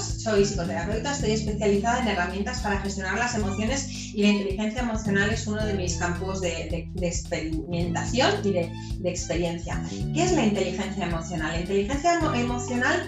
[0.00, 5.46] Soy psicoterapeuta, estoy especializada en herramientas para gestionar las emociones y la inteligencia emocional es
[5.46, 8.72] uno de mis campos de, experimentación y de,
[9.04, 9.82] experiencia.
[10.14, 11.52] ¿Qué es la inteligencia emocional?
[11.52, 13.06] La inteligencia emocional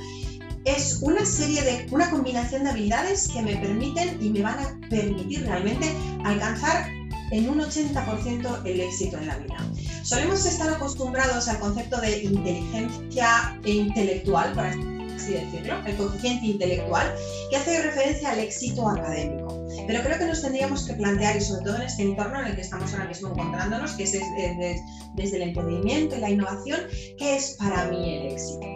[0.67, 4.79] es una serie de, una combinación de habilidades que me permiten y me van a
[4.91, 5.91] permitir realmente
[6.25, 6.87] alcanzar
[7.31, 9.57] en un 80% el éxito en la vida.
[10.03, 14.92] Solemos estar acostumbrados al concepto de inteligencia intelectual, por así
[15.31, 17.15] decirlo, el coeficiente intelectual,
[17.51, 19.67] que hace referencia al éxito académico.
[19.87, 22.55] Pero creo que nos tendríamos que plantear, y sobre todo en este entorno en el
[22.57, 24.81] que estamos ahora mismo encontrándonos, que es desde,
[25.15, 26.81] desde el emprendimiento y la innovación,
[27.19, 28.67] ¿qué es para mí el éxito?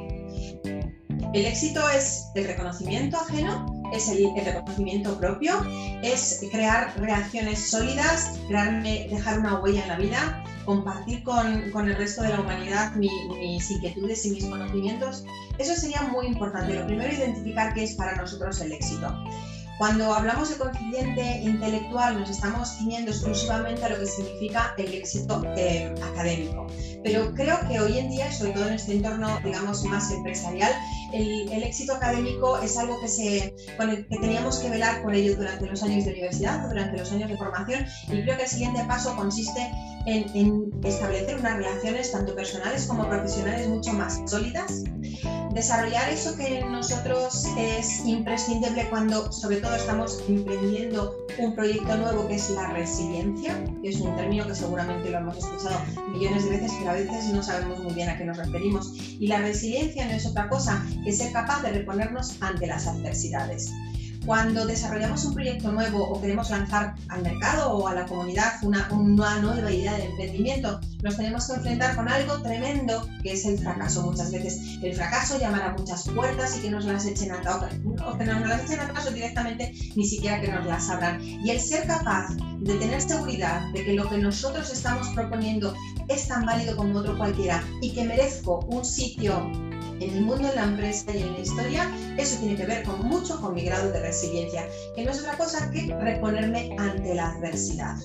[1.32, 5.54] El éxito es el reconocimiento ajeno, es el, reconocimiento propio,
[6.02, 12.22] es crear reacciones sólidas, dejar una huella en la vida, compartir con, con el resto
[12.22, 15.24] de la humanidad mis inquietudes y mis conocimientos.
[15.58, 16.74] Eso sería muy importante.
[16.74, 19.12] Lo primero, identificar qué es para nosotros el éxito.
[19.78, 25.42] Cuando hablamos de coeficiente intelectual nos estamos ciñendo exclusivamente a lo que significa el éxito
[25.54, 26.66] eh, académico.
[27.04, 30.72] Pero creo que hoy en día, sobre todo en este entorno, digamos, más empresarial,
[31.12, 33.54] el, éxito académico es algo que, se,
[34.08, 37.36] que teníamos que velar por ello durante los años de universidad, durante los años de
[37.36, 39.60] formación, y creo que el siguiente paso consiste
[40.06, 44.84] en, en establecer unas relaciones tanto personales como profesionales mucho más sólidas,
[45.56, 52.34] desarrollar eso que nosotros es imprescindible cuando sobre todo estamos emprendiendo un proyecto nuevo que
[52.34, 55.80] es la resiliencia, que es un término que seguramente lo hemos escuchado
[56.12, 58.92] millones de veces, pero a veces no sabemos muy bien a qué nos referimos.
[59.18, 63.72] Y la resiliencia no es otra cosa que ser capaz de reponernos ante las adversidades.
[64.26, 68.88] Cuando desarrollamos un proyecto nuevo o queremos lanzar al mercado o a la comunidad una,
[68.90, 73.56] una nueva idea de emprendimiento, nos tenemos que enfrentar con algo tremendo que es el
[73.56, 74.02] fracaso.
[74.02, 77.36] Muchas veces el fracaso llamará muchas puertas y que nos las echen a
[78.04, 81.22] o que nos las echen atrás o directamente ni siquiera que nos las abran.
[81.22, 85.72] Y el ser capaz de tener seguridad de que lo que nosotros estamos proponiendo
[86.08, 89.52] es tan válido como otro cualquiera y que merezco un sitio
[90.00, 93.00] en el mundo de la empresa y en la historia, eso tiene que ver con
[93.06, 97.30] mucho con mi grado de resiliencia, que no es otra cosa que reponerme ante la
[97.30, 97.96] adversidad.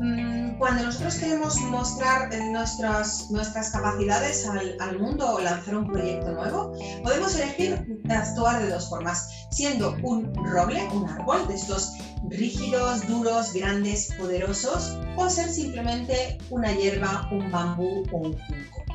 [0.00, 3.28] Mm, cuando nosotros queremos mostrar eh, nuestras,
[3.72, 6.72] capacidades al, al, mundo o lanzar un proyecto nuevo,
[7.02, 11.92] podemos elegir actuar de dos formas, siendo un roble, un árbol de estos
[12.28, 18.91] rígidos, duros, grandes, poderosos, o ser simplemente una hierba, un bambú o un junco.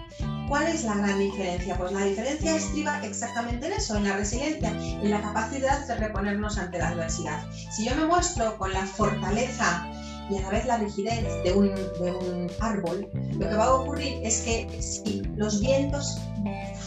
[0.47, 1.77] ¿Cuál es la gran diferencia?
[1.77, 6.57] Pues la diferencia estriba exactamente en eso, en la resiliencia, en la capacidad de reponernos
[6.57, 7.45] ante la adversidad.
[7.75, 9.85] Si yo me muestro con la fortaleza
[10.29, 13.73] y a la vez la rigidez de un, de un árbol, lo que va a
[13.73, 16.17] ocurrir es que si los vientos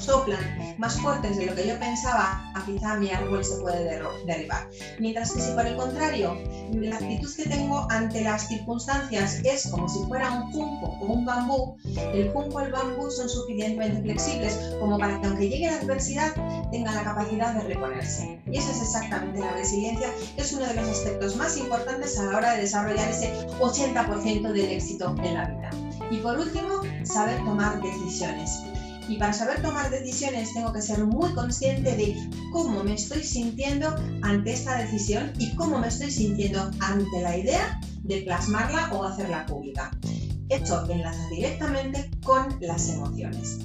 [0.00, 4.68] soplan más fuertes de lo que yo pensaba, quizá mi árbol se puede derribar.
[4.98, 6.36] Mientras que si por el contrario,
[6.72, 11.24] la actitud que tengo ante las circunstancias es como si fuera un junco o un
[11.24, 11.76] bambú,
[12.14, 16.32] el junco y el bambú son suficientemente flexibles como para que aunque llegue la adversidad
[16.70, 18.40] tenga la capacidad de reponerse.
[18.46, 22.24] Y esa es exactamente la resiliencia, que es uno de los aspectos más importantes a
[22.24, 25.70] la hora de desarrollar ese 80% del éxito en la vida.
[26.10, 28.62] Y por último, saber tomar decisiones.
[29.08, 32.16] Y para saber tomar decisiones tengo que ser muy consciente de
[32.52, 37.80] cómo me estoy sintiendo ante esta decisión y cómo me estoy sintiendo ante la idea
[38.02, 39.90] de plasmarla o hacerla pública.
[40.48, 43.58] Esto enlaza directamente con las emociones.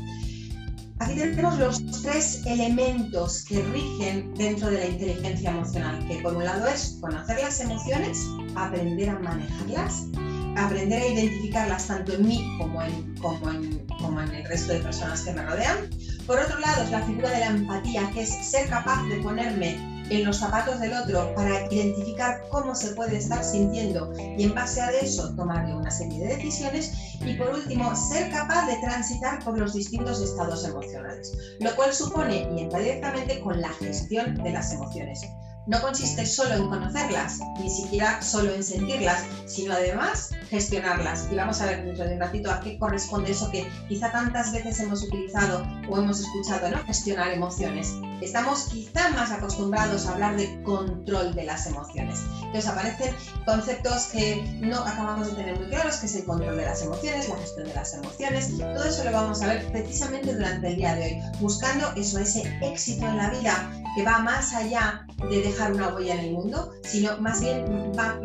[1.00, 6.46] Aquí tenemos los tres elementos que rigen dentro de la inteligencia emocional, que por un
[6.46, 8.26] lado es conocer las emociones,
[8.56, 10.06] aprender a manejarlas
[10.56, 14.80] aprender a identificarlas tanto en mí como en, como en, como en el resto de
[14.80, 15.90] personas que me rodean.
[16.26, 19.96] Por otro lado, es la figura de la empatía, que es ser capaz de ponerme
[20.10, 24.82] en los zapatos del otro para identificar cómo se puede estar sintiendo y en base
[24.82, 26.94] a eso tomar una serie de decisiones.
[27.22, 32.48] Y por último, ser capaz de transitar por los distintos estados emocionales, lo cual supone
[32.56, 35.22] y directamente con la gestión de las emociones
[35.68, 41.28] no consiste solo en conocerlas, ni siquiera solo en sentirlas, sino además gestionarlas.
[41.32, 44.54] Y vamos a ver dentro de un ratito a qué corresponde eso que quizá tantas
[44.54, 46.84] veces hemos utilizado o hemos escuchado, ¿no?
[46.86, 47.94] Gestionar emociones.
[48.22, 52.20] Estamos quizá más acostumbrados a hablar de control de las emociones.
[52.44, 53.16] Entonces aparecen
[53.46, 57.28] conceptos que no acabamos de tener muy claros, que es el control de las emociones,
[57.28, 58.58] la gestión de las emociones.
[58.58, 62.58] Todo eso lo vamos a ver precisamente durante el día de hoy, buscando eso, ese
[62.62, 66.74] éxito en la vida que va más allá de dejar una huella en el mundo,
[66.84, 67.66] sino más bien
[67.98, 68.20] va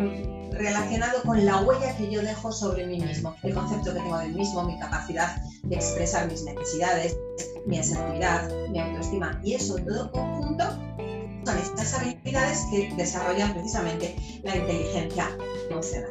[0.52, 4.28] relacionado con la huella que yo dejo sobre mí mismo, el concepto que tengo de
[4.28, 7.16] mí mismo, mi capacidad de expresar mis necesidades,
[7.66, 10.64] mi asertividad, mi autoestima y eso todo conjunto
[11.40, 15.28] buscan estas habilidades que desarrollan precisamente la inteligencia
[15.70, 16.10] emocional.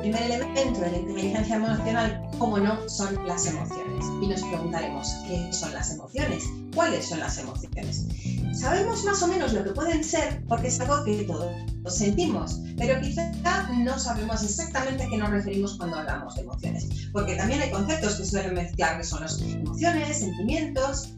[0.00, 4.06] Primer elemento de la inteligencia emocional, como no, son las emociones.
[4.20, 6.44] Y nos preguntaremos, ¿qué son las emociones?
[6.74, 8.06] ¿Cuáles son las emociones?
[8.52, 11.50] Sabemos más o menos lo que pueden ser porque es algo que todos
[11.88, 13.32] sentimos, pero quizá
[13.78, 18.16] no sabemos exactamente a qué nos referimos cuando hablamos de emociones, porque también hay conceptos
[18.16, 21.14] que suelen mezclar que son las emociones, sentimientos.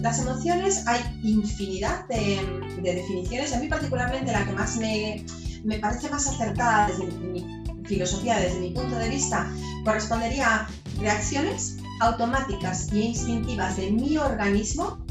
[0.00, 2.40] Las emociones hay infinidad de,
[2.82, 5.24] de definiciones, a mí particularmente la que más me,
[5.64, 7.57] me parece más acertada desde mi
[7.88, 9.50] filosofía desde mi punto de vista
[9.84, 10.68] correspondería a
[11.00, 15.04] reacciones automáticas e instintivas de mi organismo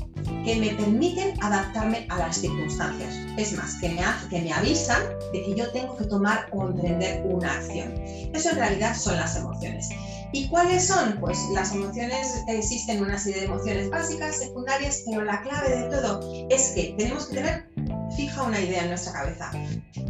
[0.43, 3.15] que me permiten adaptarme a las circunstancias.
[3.37, 5.01] Es más, que me, que me avisan
[5.33, 7.93] de que yo tengo que tomar o emprender una acción.
[8.33, 9.89] Eso en realidad son las emociones.
[10.33, 11.17] ¿Y cuáles son?
[11.19, 16.47] Pues las emociones, existen una serie de emociones básicas, secundarias, pero la clave de todo
[16.49, 17.69] es que tenemos que tener
[18.15, 19.51] fija una idea en nuestra cabeza.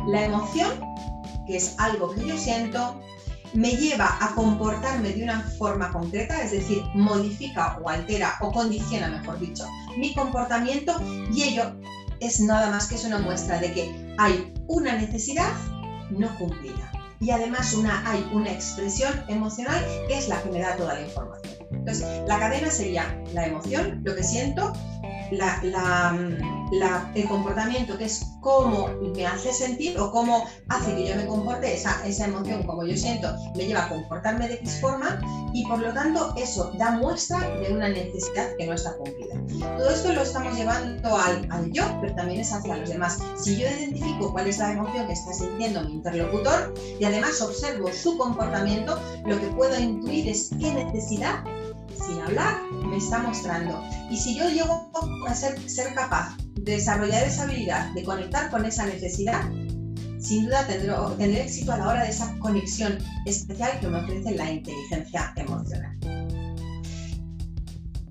[0.07, 0.69] La emoción
[1.47, 3.01] que es algo que yo siento,
[3.53, 9.07] me lleva a comportarme de una forma concreta, es decir, modifica o altera o condiciona,
[9.07, 9.65] mejor dicho,
[9.97, 10.99] mi comportamiento
[11.33, 11.75] y ello
[12.19, 15.53] es nada más que es una muestra de que hay una necesidad
[16.09, 20.75] no cumplida y además una, hay una expresión emocional que es la que me da
[20.75, 21.55] toda la información.
[21.71, 24.73] Entonces, la cadena sería la emoción, lo que siento,
[25.31, 31.73] el comportamiento, que es cómo me hace sentir o cómo hace que yo me comporte,
[31.73, 35.19] esa, esa emoción, como yo siento, me lleva a comportarme de X forma
[35.53, 39.35] y por lo tanto eso da muestra de una necesidad que no está cumplida.
[39.77, 43.17] Todo esto lo estamos llevando al, al yo, pero también es hacia los demás.
[43.37, 47.91] Si yo identifico cuál es la emoción que está sintiendo mi interlocutor y además observo
[47.91, 51.43] su comportamiento, lo que puedo intuir es qué necesidad
[52.05, 53.81] sin hablar me está mostrando.
[54.09, 54.91] Y si yo llego
[55.27, 55.55] a ser,
[55.93, 59.43] capaz de desarrollar esa habilidad, de conectar con esa necesidad,
[60.19, 64.51] sin duda tendré, éxito a la hora de esa conexión especial que me ofrece la
[64.51, 65.31] inteligencia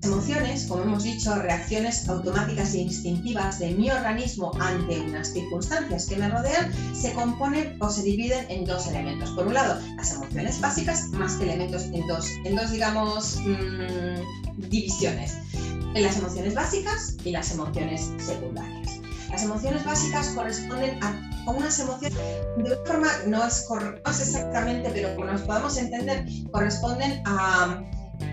[0.07, 6.15] emociones, como hemos dicho, reacciones automáticas e instintivas de mi organismo ante unas circunstancias que
[6.15, 9.29] me rodean, se componen o se dividen en dos elementos.
[9.31, 14.69] Por un lado, las emociones básicas, más que elementos en dos, en dos digamos, mmm,
[14.69, 15.37] divisiones.
[15.93, 18.99] En las emociones básicas y las emociones secundarias.
[19.29, 22.17] Las emociones básicas corresponden a, unas emociones,
[22.57, 27.81] de una forma, no es, no es exactamente, pero como nos podamos entender, corresponden a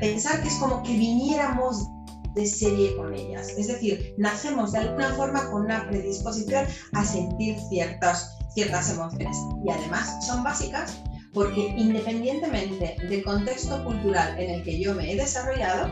[0.00, 1.88] pensar que es como que viniéramos
[2.34, 3.48] de serie con ellas.
[3.56, 9.36] Es decir, nacemos de alguna forma con una predisposición a sentir ciertas, ciertas emociones.
[9.64, 11.00] Y además son básicas
[11.32, 15.90] porque independientemente del contexto cultural en el que yo me he desarrollado,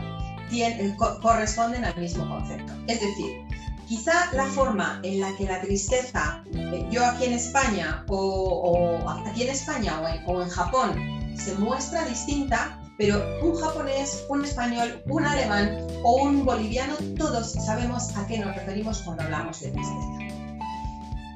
[0.49, 2.73] tienen, corresponden al mismo concepto.
[2.87, 3.45] Es decir,
[3.87, 9.43] quizá la forma en la que la tristeza, eh, yo aquí en España o, aquí
[9.43, 10.95] en España o en Japón,
[11.35, 18.15] se muestra distinta pero un japonés, un español, un alemán o un boliviano, todos sabemos
[18.15, 20.23] a qué nos referimos cuando hablamos de tristeza.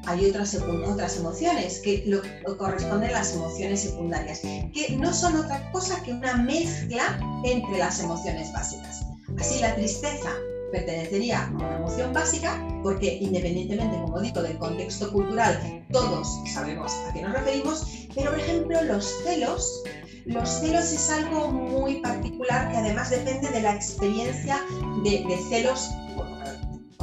[0.05, 2.21] Hay otras, otras emociones que lo,
[2.57, 7.99] corresponden a las emociones secundarias, que no son otra cosa que una mezcla entre las
[7.99, 9.05] emociones básicas.
[9.37, 10.29] Así la tristeza
[10.71, 17.13] pertenecería a una emoción básica porque independientemente, como digo, del contexto cultural, todos sabemos a
[17.13, 19.83] qué nos referimos, pero por ejemplo los celos
[20.27, 24.59] los celos es algo muy particular que además depende de la experiencia
[25.03, 26.27] de, celos, por,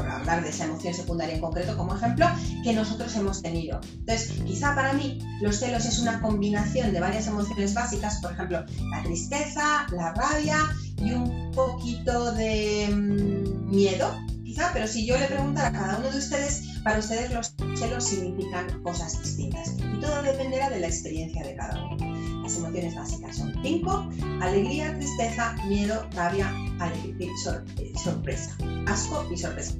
[0.06, 2.26] hablar de esa emoción secundaria en concreto como ejemplo,
[2.62, 3.80] que nosotros hemos tenido.
[4.00, 8.64] Entonces, quizá para mí los celos es una combinación de varias emociones básicas, por ejemplo,
[8.90, 10.58] la tristeza, la rabia
[10.98, 14.14] y un poquito de mm, miedo,
[14.44, 18.04] quizá, pero si yo le preguntara a cada uno de ustedes, para ustedes los celos
[18.04, 22.42] significan cosas distintas y todo dependerá de la experiencia de cada uno.
[22.42, 24.06] Las emociones básicas son cinco,
[24.42, 27.32] alegría, tristeza, miedo, rabia, alegría,
[28.04, 29.74] sorpresa, asco y sorpresa.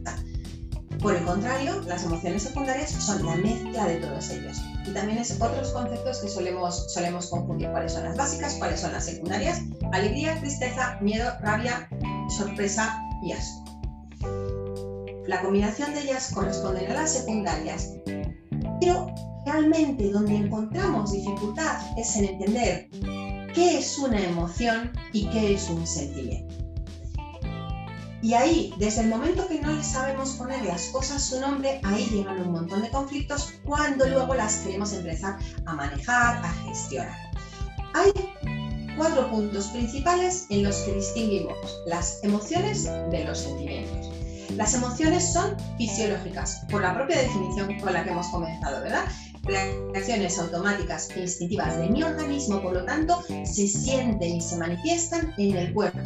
[1.01, 4.57] Por el contrario, las emociones secundarias son la mezcla de todos ellos.
[4.87, 7.69] Y también es otros conceptos que solemos, solemos confundir.
[7.71, 8.55] ¿Cuáles son las básicas?
[8.55, 9.61] ¿Cuáles son las secundarias?
[9.93, 11.87] Alegría, tristeza, miedo, rabia,
[12.31, 13.65] sorpresa y asco.
[15.27, 17.95] La combinación de ellas corresponde a las secundarias,
[18.81, 19.07] pero
[19.47, 22.89] realmente donde encontramos dificultad es en entender
[23.55, 26.55] qué es una emoción y qué es un sentimiento.
[28.21, 32.07] Y ahí, desde el momento que no le sabemos poner las cosas su nombre, ahí
[32.07, 37.19] llegan un montón de conflictos cuando luego las queremos empezar a manejar, a gestionar.
[37.93, 38.13] Hay
[38.97, 44.14] cuatro puntos principales en los que distinguimos las emociones de los sentimientos.
[44.57, 49.05] Las emociones son fisiológicas, por la propia definición con la que hemos comenzado, ¿verdad?
[49.43, 55.35] Reacciones automáticas e instintivas de mi organismo, por lo tanto, se sienten y se manifiestan
[55.39, 56.01] en el cuerpo.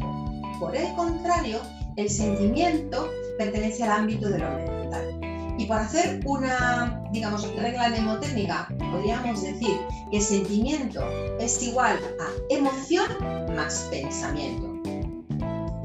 [0.59, 1.61] Por el contrario,
[1.97, 5.21] el sentimiento pertenece al ámbito de lo mental.
[5.59, 9.77] Y por hacer una, digamos, regla mnemotécnica, podríamos decir
[10.11, 11.03] que sentimiento
[11.41, 13.09] es igual a emoción
[13.57, 14.78] más pensamiento.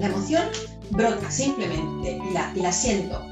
[0.03, 0.43] La emoción
[0.89, 3.25] brota simplemente y la, y la siento,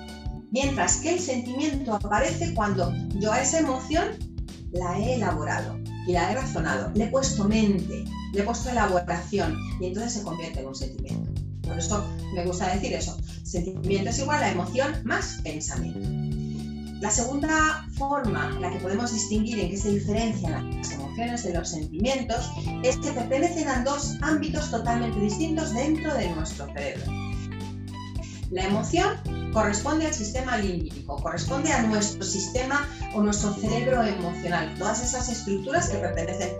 [0.51, 4.05] mientras que el sentimiento aparece cuando yo a esa emoción
[4.71, 9.57] la he elaborado y la he razonado, le he puesto mente, le he puesto elaboración
[9.81, 11.29] y entonces se convierte en un sentimiento.
[11.61, 13.17] Por eso me gusta decir eso.
[13.43, 16.30] Sentimiento es igual a emoción más pensamiento.
[17.01, 21.55] La segunda forma en la que podemos distinguir en qué se diferencian las emociones de
[21.55, 22.51] los sentimientos
[22.83, 27.11] es que pertenecen a dos ámbitos totalmente distintos dentro de nuestro cerebro.
[28.51, 29.17] La emoción
[29.51, 35.89] corresponde al sistema límbico, corresponde a nuestro sistema o nuestro cerebro emocional, todas esas estructuras
[35.89, 36.51] que pertenecen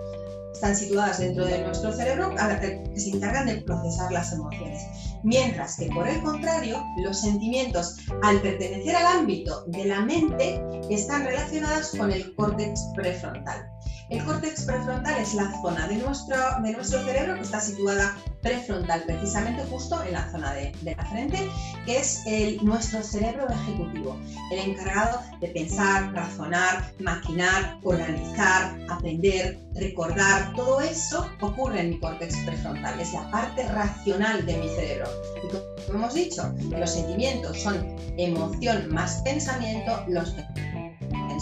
[0.52, 4.82] están situadas dentro de nuestro cerebro que se encargan de procesar las emociones.
[5.24, 10.60] Mientras que por el contrario, los sentimientos, al pertenecer al ámbito de la mente,
[10.90, 13.71] están relacionados con el córtex prefrontal.
[14.12, 19.04] El córtex prefrontal es la zona de nuestro, de nuestro cerebro que está situada prefrontal,
[19.04, 21.38] precisamente justo en la zona de, la frente,
[21.86, 24.18] que es el, nuestro cerebro ejecutivo,
[24.50, 30.52] el encargado de pensar, razonar, maquinar, organizar, aprender, recordar.
[30.56, 35.08] Todo eso ocurre en mi córtex prefrontal, es la parte racional de mi cerebro.
[35.42, 40.81] Y como hemos dicho, los sentimientos son emoción más pensamiento, los pensamientos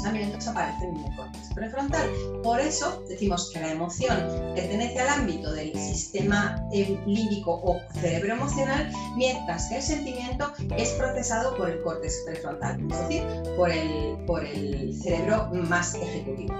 [0.06, 2.10] aparecen en el córtex prefrontal.
[2.42, 4.16] Por eso decimos que la emoción
[4.54, 6.62] pertenece al ámbito del sistema
[7.06, 13.00] límbico o cerebro emocional, mientras que el sentimiento es procesado por el córtex prefrontal, es
[13.00, 13.22] decir,
[13.56, 16.54] por el, por el cerebro más ejecutivo.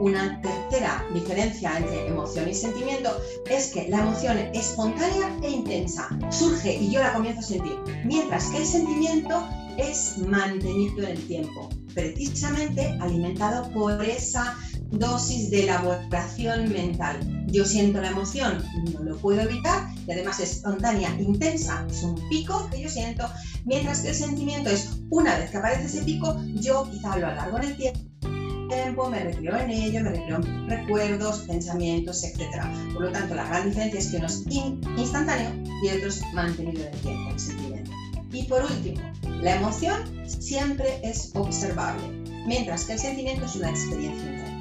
[0.00, 3.14] Una tercera diferencia entre emoción y sentimiento
[3.50, 7.78] es que la emoción es espontánea e intensa, surge y yo la comienzo a sentir,
[8.06, 9.46] mientras que el sentimiento
[9.78, 14.56] es mantenido en el tiempo, precisamente alimentado por esa
[14.90, 17.20] dosis de elaboración mental.
[17.46, 22.16] Yo siento la emoción, no lo puedo evitar y además es espontánea, intensa, es un
[22.28, 23.28] pico que yo siento,
[23.64, 27.58] mientras que el sentimiento es una vez que aparece ese pico, yo quizá lo alargo
[27.58, 28.10] en el tiempo
[29.10, 32.64] me recreo en ello, me recreo en recuerdos, pensamientos, etc.
[32.92, 34.44] Por lo tanto, la gran diferencia es que uno es
[34.96, 35.50] instantáneo
[35.82, 37.90] y otro es mantenido en el tiempo, el sentimiento.
[38.32, 39.00] Y por último,
[39.42, 42.08] la emoción siempre es observable,
[42.46, 44.60] mientras que el sentimiento es una experiencia interna.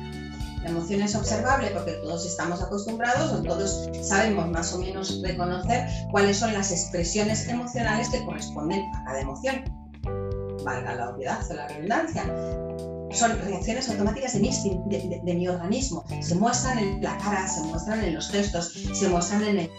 [0.64, 5.88] La emoción es observable porque todos estamos acostumbrados o todos sabemos más o menos reconocer
[6.12, 9.64] cuáles son las expresiones emocionales que corresponden a cada emoción.
[10.66, 12.24] Valga la obviedad o la redundancia.
[13.12, 14.50] Son reacciones automáticas de mi,
[15.24, 16.04] de mi organismo.
[16.22, 19.72] Se muestran en la cara, se muestran en los gestos, se muestran en el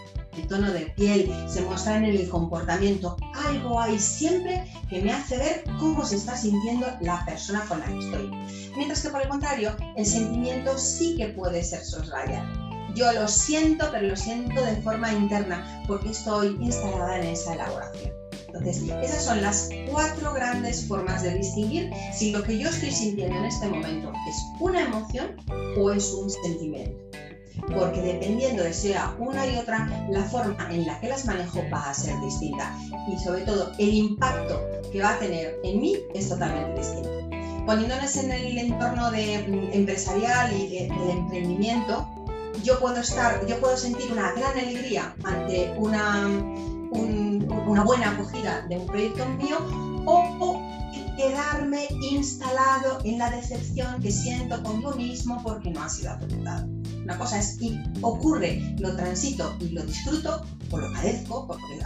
[0.47, 3.17] tono de piel, se muestra en el comportamiento.
[3.47, 7.87] Algo hay siempre que me hace ver cómo se está sintiendo la persona con la
[7.87, 8.31] que estoy.
[8.77, 12.49] Mientras que por el contrario, el sentimiento sí que puede ser soslayado.
[12.95, 18.13] Yo lo siento, pero lo siento de forma interna porque estoy instalada en esa elaboración.
[18.49, 23.37] Entonces, esas son las cuatro grandes formas de distinguir si lo que yo estoy sintiendo
[23.37, 25.37] en este momento es una emoción
[25.79, 26.99] o es un sentimiento
[27.69, 31.91] porque dependiendo de sea una y otra, la forma en la que las manejo va
[31.91, 32.75] a ser distinta
[33.09, 34.61] y sobre todo el impacto
[34.93, 37.11] que va a tener en mí es totalmente distinto.
[37.67, 42.09] Poniéndonos en el entorno de, mm, empresarial y de, del emprendimiento,
[42.65, 46.27] yo puedo estar, yo puedo sentir una gran alegría ante una,
[46.91, 49.59] una buena acogida de un proyecto mío
[50.07, 50.61] o
[51.21, 56.80] quedarme instalado en la decepción que siento conmigo mismo porque no ha sido aceptado.
[57.11, 61.81] Una cosa es, y ocurre, lo transito y lo disfruto, o lo padezco, porque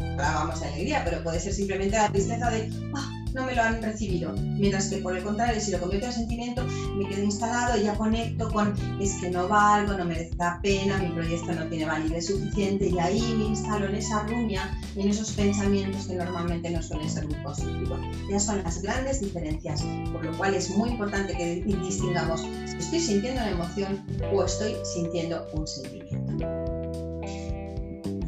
[0.00, 3.82] hablábamos de alegría, pero puede ser simplemente la tristeza de, ah, no me lo han
[3.82, 4.32] recibido.
[4.32, 6.64] Mientras que por el contrario, si lo convierto en sentimiento,
[6.96, 10.96] me quedo instalado y ya conecto con es que no valgo, no merece la pena,
[10.98, 15.10] mi proyecto no tiene validez suficiente y ahí me instalo en esa ruña y en
[15.10, 18.00] esos pensamientos que normalmente no suelen ser muy positivos.
[18.30, 23.00] Ya son las grandes diferencias, por lo cual es muy importante que distingamos si estoy
[23.00, 26.16] sintiendo una emoción o estoy sintiendo un sentimiento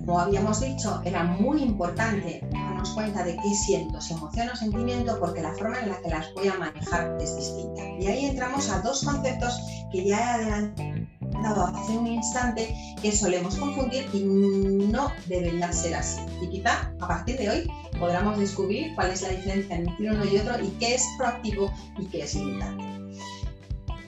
[0.08, 2.40] como habíamos dicho, era muy importante
[2.78, 6.11] darnos cuenta de qué siento, si emoción o sentimiento, porque la forma en la que
[6.11, 7.82] las voy a manejar es distinta.
[7.99, 9.58] Y ahí entramos a dos conceptos
[9.90, 16.20] que ya he adelantado hace un instante que solemos confundir y no debería ser así.
[16.40, 20.37] Y quizá a partir de hoy podamos descubrir cuál es la diferencia entre uno y
[20.38, 22.97] otro y qué es proactivo y qué es limitante.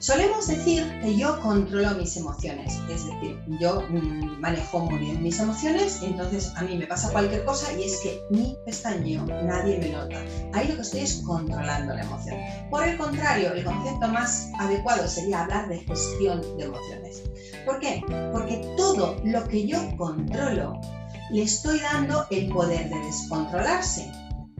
[0.01, 5.39] Solemos decir que yo controlo mis emociones, es decir, yo mm, manejo muy bien mis
[5.39, 9.89] emociones, entonces a mí me pasa cualquier cosa y es que ni pestañeo, nadie me
[9.89, 10.17] nota.
[10.53, 12.35] Ahí lo que estoy es controlando la emoción.
[12.71, 17.21] Por el contrario, el concepto más adecuado sería hablar de gestión de emociones.
[17.63, 18.03] ¿Por qué?
[18.33, 20.81] Porque todo lo que yo controlo
[21.29, 24.11] le estoy dando el poder de descontrolarse.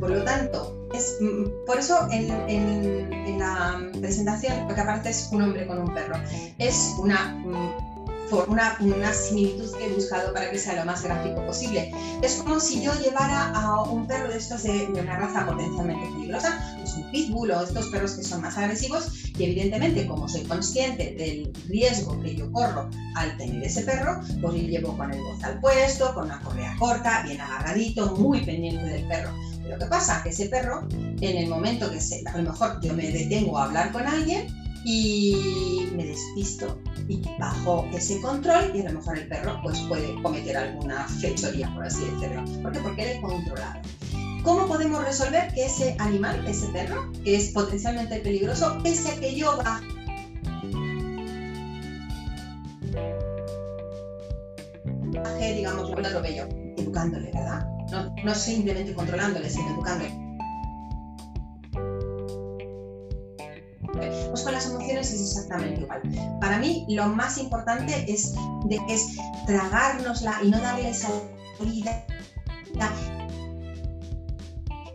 [0.01, 2.27] Por lo tanto, es, mm, por eso en,
[3.37, 6.15] la presentación lo que aparece es un hombre con un perro.
[6.57, 7.91] Es una, mm,
[8.47, 11.91] una, una, similitud que he buscado para que sea lo más gráfico posible.
[12.23, 16.75] Es como si yo llevara a un perro de estos de, una raza potencialmente peligrosa,
[16.79, 21.13] pues un pitbull o estos perros que son más agresivos, y evidentemente como soy consciente
[21.15, 25.43] del riesgo que yo corro al tener ese perro, pues lo llevo con el voz
[25.43, 29.31] al puesto, con una correa corta, bien agarradito, muy pendiente del perro
[29.67, 32.79] lo que pasa es que ese perro, en el momento que se, a lo mejor
[32.81, 34.47] yo me detengo a hablar con alguien
[34.83, 40.21] y me despisto y bajo ese control y a lo mejor el perro pues puede
[40.21, 42.43] cometer alguna fechoría, por así decirlo.
[42.61, 42.79] ¿Por qué?
[42.79, 43.81] Porque él es controlado.
[44.43, 49.35] ¿Cómo podemos resolver que ese animal, ese perro, que es potencialmente peligroso, pese a que
[49.35, 49.85] yo baje
[55.53, 57.67] digamos, un atropello, educándole, ¿verdad?
[57.91, 60.11] No, simplemente controlándole, sino educándole.
[64.29, 66.01] Pues con las emociones es exactamente igual.
[66.39, 68.33] Para mí lo más importante es,
[68.87, 72.05] es tragárnosla y no darle salida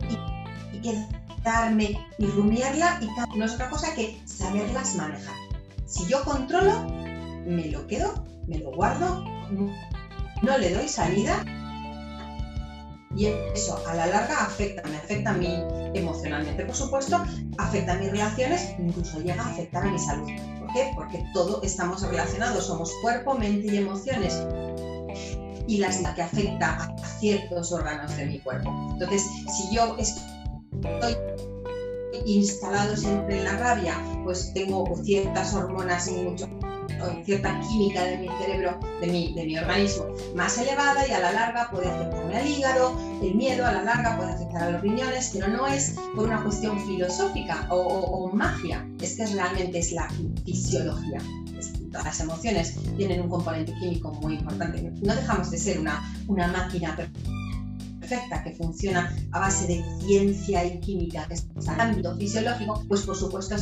[0.09, 5.35] y, y quedarme y rumiarla y no es otra cosa que saberlas manejar.
[5.85, 6.83] Si yo controlo,
[7.45, 9.23] me lo quedo, me lo guardo,
[10.41, 11.45] no le doy salida
[13.15, 17.23] y eso a la larga afecta, me afecta a mí emocionalmente, por supuesto,
[17.57, 20.29] afecta a mis relaciones, incluso llega a afectar a mi salud.
[20.59, 20.91] ¿Por qué?
[20.95, 24.45] Porque todo estamos relacionados, somos cuerpo, mente y emociones.
[25.67, 28.69] Y las que afecta a ciertos órganos de mi cuerpo.
[28.93, 31.17] Entonces, si yo estoy
[32.25, 36.47] instalado siempre en la rabia, pues tengo ciertas hormonas mucho
[37.23, 40.05] cierta química de mi cerebro, de mi, de mi organismo,
[40.35, 44.17] más elevada y a la larga puede afectarme al hígado, el miedo a la larga
[44.17, 49.15] puede afectar a los riñones, pero no es por una cuestión filosófica o, magia, es
[49.15, 50.07] que realmente es la
[50.45, 51.19] fisiología.
[51.91, 54.81] las emociones tienen un componente químico muy importante.
[55.01, 56.95] No dejamos de ser una, una máquina
[57.99, 63.01] perfecta que funciona a base de ciencia y química, que es el ámbito fisiológico, pues
[63.01, 63.55] por supuesto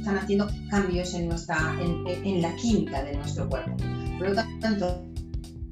[0.00, 3.76] están haciendo cambios en, nuestra, en, la química de nuestro cuerpo.
[4.18, 5.04] Por lo tanto,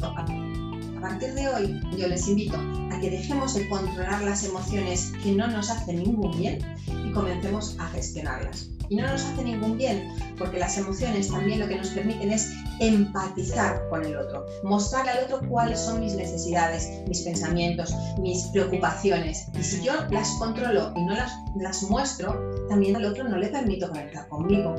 [0.03, 2.57] a partir de hoy yo les invito
[2.93, 7.77] a que dejemos de controlar las emociones que no nos hacen ningún bien y comencemos
[7.79, 11.89] a gestionarlas y no nos hace ningún bien, porque las emociones también lo que nos
[11.89, 17.95] permiten es empatizar con el otro, mostrarle al otro cuáles son mis necesidades, mis pensamientos,
[18.21, 19.47] mis preocupaciones.
[19.59, 23.49] Y si yo las controlo y no las, las muestro, también al otro no le
[23.49, 24.75] permito conectar conmigo.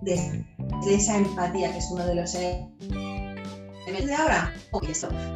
[0.00, 0.46] Desde
[0.86, 4.54] esa empatía, que es uno de los elementos de ahora,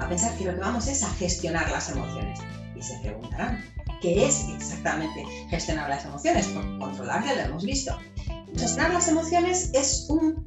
[0.00, 2.38] a pensar que lo que vamos es a gestionar las emociones.
[2.82, 3.62] Se preguntarán,
[4.02, 6.48] ¿Qué es exactamente gestionar las emociones,
[6.80, 7.96] controlar ya lo hemos visto.
[8.58, 10.44] Gestionar las emociones es un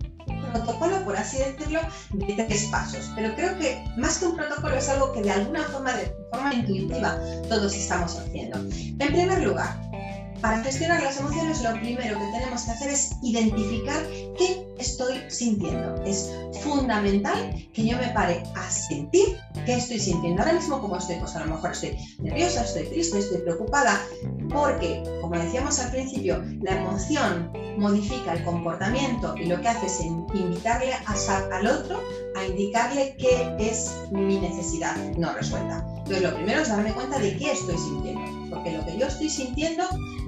[0.51, 1.79] protocolo, por así decirlo,
[2.11, 5.63] de tres pasos, pero creo que más que un protocolo es algo que de alguna
[5.63, 7.17] forma, de forma intuitiva,
[7.47, 8.57] todos estamos haciendo.
[8.59, 9.84] En primer lugar,
[10.45, 13.99] para gestionar las emociones lo primero que tenemos que hacer es identificar
[14.37, 15.95] qué estoy sintiendo.
[16.03, 16.31] Es
[16.61, 21.15] fundamental que yo me pare a sentir qué estoy sintiendo ahora mismo, como estoy.
[21.15, 23.99] Pues a lo mejor estoy nerviosa, estoy triste, estoy preocupada,
[24.53, 29.99] porque, como decíamos al principio, la emoción modifica el comportamiento y lo que hace es
[30.01, 31.99] invitarle a, al otro
[32.35, 35.83] a indicarle qué es mi necesidad no resuelta.
[35.97, 39.27] Entonces, lo primero es darme cuenta de qué estoy sintiendo, porque lo que yo estoy
[39.27, 39.85] sintiendo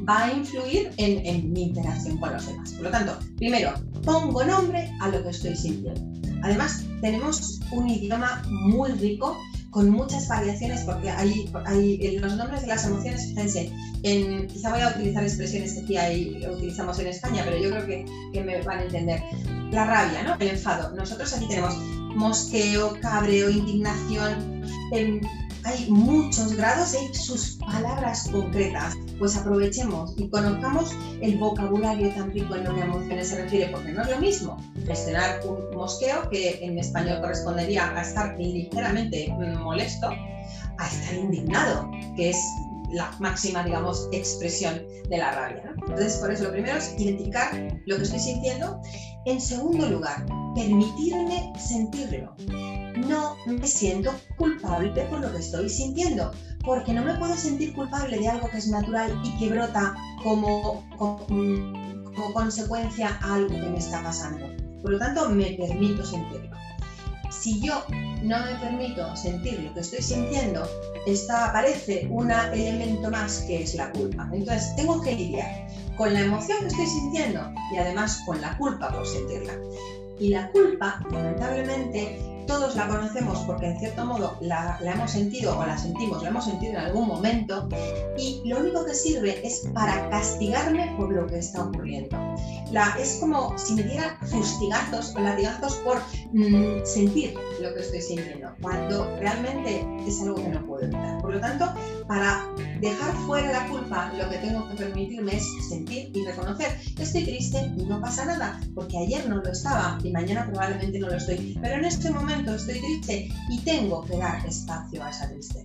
[0.08, 2.72] va a influir en, en mi interacción con los demás.
[2.74, 6.02] Por lo tanto, primero, pongo nombre a lo que estoy sintiendo.
[6.44, 9.38] Además, tenemos un idioma muy rico
[9.72, 13.72] con muchas variaciones porque hay, hay los nombres de las emociones, fíjense,
[14.04, 17.86] en, quizá voy a utilizar expresiones que aquí hay, utilizamos en España, pero yo creo
[17.86, 19.22] que, que, me van a entender.
[19.72, 20.36] La rabia, ¿no?
[20.40, 20.96] El enfado.
[20.96, 21.78] Nosotros aquí tenemos
[22.16, 25.22] mosqueo, cabreo, indignación, em,
[25.68, 28.96] hay muchos grados, hay sus palabras concretas.
[29.20, 33.70] Pues aprovechemos y conozcamos el vocabulario tan rico en lo que a emociones se refiere,
[33.72, 39.28] porque no es lo mismo gestionar un mosqueo, que en español correspondería a estar ligeramente
[39.60, 40.10] molesto,
[40.78, 42.38] a estar indignado, que es
[42.92, 45.74] la máxima, digamos, expresión de la rabia.
[45.76, 47.52] Entonces, por eso lo primero es identificar
[47.86, 48.80] lo que estoy sintiendo.
[49.26, 50.26] En segundo lugar,
[50.58, 52.34] permitirme sentirlo.
[53.08, 56.32] No me siento culpable por lo que estoy sintiendo,
[56.66, 60.84] porque no me puedo sentir culpable de algo que es natural y que brota como,
[60.98, 64.48] como, consecuencia a algo que me está pasando.
[64.82, 66.50] Por lo tanto, me permito sentirlo.
[67.30, 67.84] Si yo
[68.24, 70.68] no me permito sentir lo que estoy sintiendo,
[71.06, 74.28] está, aparece un elemento más que es la culpa.
[74.34, 75.68] Entonces, tengo que lidiar
[75.98, 79.54] con la emoción que estoy sintiendo y además con la culpa por sentirla.
[80.20, 85.66] Y la culpa, lamentablemente, todos la conocemos porque en cierto modo la, hemos sentido o
[85.66, 87.68] la sentimos, la hemos sentido en algún momento
[88.18, 92.18] y lo único que sirve es para castigarme por lo que está ocurriendo.
[92.72, 95.98] La, es como si me diera fustigazos o latigazos por
[96.34, 101.22] mm, sentir lo que estoy sintiendo, cuando realmente es algo que no puedo evitar.
[101.22, 101.66] Por lo tanto,
[102.08, 102.48] para
[102.80, 107.72] dejar fuera la culpa, lo que tengo que permitirme es sentir y reconocer, estoy triste
[107.78, 111.58] y no pasa nada, porque ayer no lo estaba y mañana probablemente no lo estoy,
[111.62, 115.64] pero en este momento estoy triste y tengo que dar espacio a esa tristeza.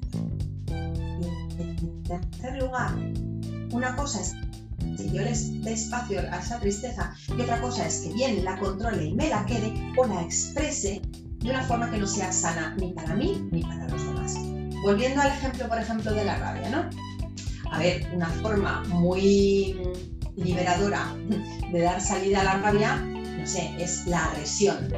[0.68, 2.94] En tercer lugar,
[3.72, 4.34] una cosa es
[4.96, 8.58] que yo les dé espacio a esa tristeza y otra cosa es que bien la
[8.58, 11.02] controle y me la quede o la exprese
[11.38, 14.34] de una forma que no sea sana ni para mí ni para los demás.
[14.84, 16.90] Volviendo al ejemplo, por ejemplo, de la rabia, ¿no?
[17.70, 19.80] A ver, una forma muy
[20.36, 21.14] liberadora
[21.72, 24.88] de dar salida a la rabia, no sé, es la agresión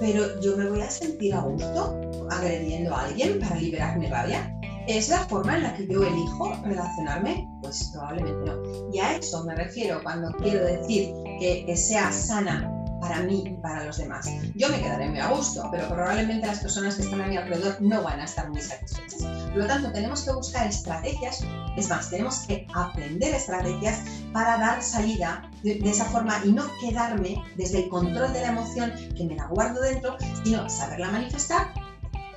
[0.00, 4.52] pero yo me voy a sentir a gusto agrediendo a alguien para liberar mi rabia.
[4.88, 7.46] ¿Es la forma en la que yo elijo relacionarme?
[7.62, 8.90] Pues probablemente no.
[8.92, 12.79] Y a eso me refiero cuando quiero decir que, que sea sana
[13.10, 14.28] para mí y para los demás.
[14.54, 17.76] Yo me quedaré muy a gusto, pero probablemente las personas que están a mi alrededor
[17.80, 19.22] no van a estar muy satisfechas.
[19.22, 21.40] Por lo tanto, tenemos que buscar estrategias,
[21.76, 23.98] es más, tenemos que aprender estrategias
[24.32, 28.48] para dar salida de, de esa forma y no quedarme desde el control de la
[28.48, 31.74] emoción que me la guardo dentro, sino saberla manifestar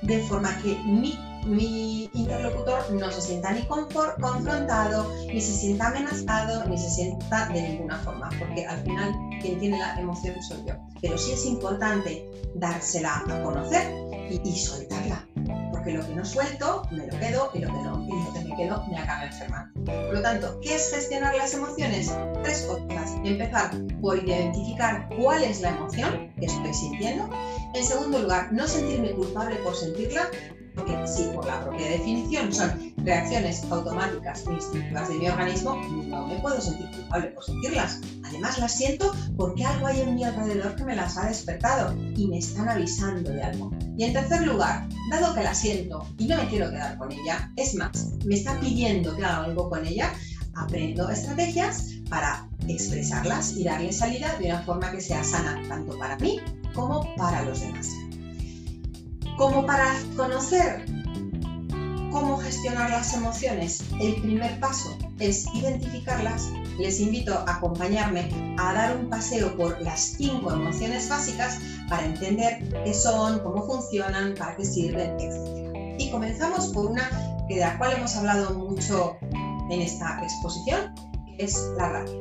[0.02, 6.64] de forma que mi mi interlocutor no se sienta ni confrontado, ni se sienta amenazado,
[6.66, 10.74] ni se sienta de ninguna forma, porque al final quien tiene la emoción soy yo.
[11.00, 13.92] Pero sí es importante dársela a conocer
[14.30, 15.26] y, soltarla,
[15.70, 18.56] porque lo que no suelto me lo quedo y lo que no lo que me
[18.56, 19.84] quedo me acaba enfermando.
[19.84, 22.12] Por lo tanto, ¿qué es gestionar las emociones?
[22.42, 23.12] Tres cosas.
[23.24, 27.28] Empezar por identificar cuál es la emoción que estoy sintiendo.
[27.74, 30.30] En segundo lugar, no sentirme culpable por sentirla
[30.74, 35.76] porque si por la propia definición son reacciones automáticas e instintivas de mi organismo,
[36.08, 38.00] no me puedo sentir culpable por sentirlas.
[38.24, 42.26] Además las siento porque algo hay en mi alrededor que me las ha despertado y
[42.28, 43.70] me están avisando de algo.
[43.96, 47.50] Y en tercer lugar, dado que la siento y no me quiero quedar con ella,
[47.56, 50.12] es más, me está pidiendo que haga algo con ella,
[50.54, 56.16] aprendo estrategias para expresarlas y darle salida de una forma que sea sana tanto para
[56.18, 56.40] mí
[56.74, 57.88] como para los demás.
[59.36, 60.86] Como para conocer
[62.12, 66.50] cómo gestionar las emociones, el primer paso es identificarlas.
[66.78, 72.68] Les invito a acompañarme a dar un paseo por las cinco emociones básicas para entender
[72.84, 75.98] qué son, cómo funcionan, para qué sirven, etc.
[75.98, 77.10] Y comenzamos por una
[77.48, 79.16] de la cual hemos hablado mucho
[79.68, 80.94] en esta exposición,
[81.36, 82.14] que es la rabia.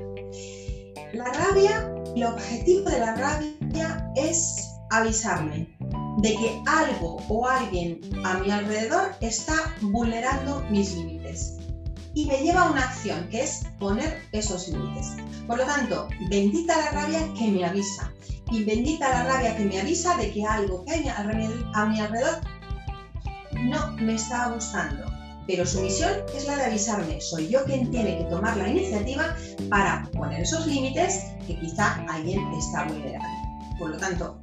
[1.13, 5.67] La rabia, el objetivo de la rabia es avisarme
[6.17, 11.57] de que algo o alguien a mi alrededor está vulnerando mis límites
[12.13, 15.13] y me lleva a una acción que es poner esos límites.
[15.47, 18.11] Por lo tanto, bendita la rabia que me avisa
[18.51, 22.41] y bendita la rabia que me avisa de que algo que hay a mi alrededor
[23.63, 25.11] no me está gustando.
[25.47, 27.19] Pero su misión es la de avisarme.
[27.19, 29.35] Soy yo quien tiene que tomar la iniciativa
[29.69, 33.42] para poner esos límites que quizá alguien está vulnerando.
[33.83, 34.39] Por lo tanto,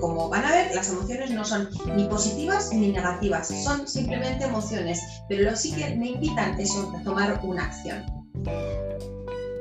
[0.00, 5.02] como van a ver, las emociones no son ni positivas ni negativas, son simplemente emociones,
[5.28, 8.04] pero lo sí que me invitan es a tomar una acción.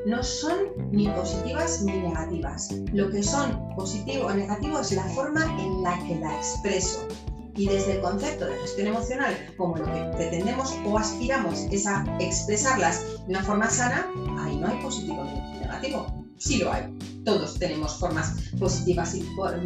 [0.06, 0.58] No son
[0.92, 2.70] ni positivas ni negativas.
[2.94, 7.08] Lo que son positivo o negativo es la forma en la que la expreso.
[7.56, 12.06] Y desde el concepto de gestión emocional, como lo que pretendemos o aspiramos es a
[12.20, 14.06] expresarlas de una forma sana,
[14.42, 16.84] ahí no hay positivo ni negativo Sí lo hay.
[17.24, 19.22] Todos tenemos formas positivas y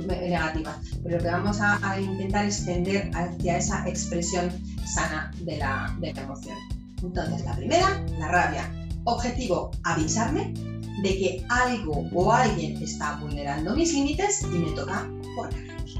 [0.05, 4.51] negativas, pero lo que vamos a, intentar es tender hacia esa expresión
[4.85, 6.57] sana de la, de la emoción.
[7.01, 8.71] Entonces, la primera, la rabia.
[9.05, 10.53] Objetivo, avisarme
[11.01, 15.99] de que algo o alguien está vulnerando mis límites y me toca ponerlos.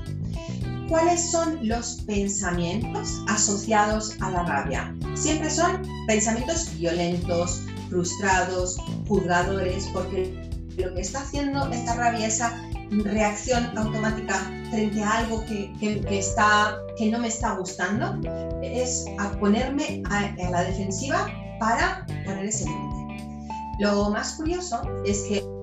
[0.90, 4.96] ¿Cuáles son los pensamientos asociados a la rabia?
[5.16, 8.78] Siempre son pensamientos violentos, frustrados,
[9.08, 10.47] juzgadores, porque
[10.78, 12.56] lo que está haciendo esta rabia, esa
[13.04, 14.36] reacción automática
[14.70, 15.74] frente a algo que,
[16.10, 18.20] está, que no me está gustando,
[18.62, 19.06] es
[19.40, 21.28] ponerme a, a la defensiva
[21.60, 23.48] para poner ese límite.
[23.80, 25.57] Lo más curioso es que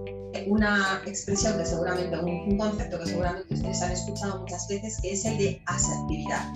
[0.46, 5.24] una expresión que seguramente, un, concepto que seguramente ustedes han escuchado muchas veces, que es
[5.24, 6.52] el de asertividad.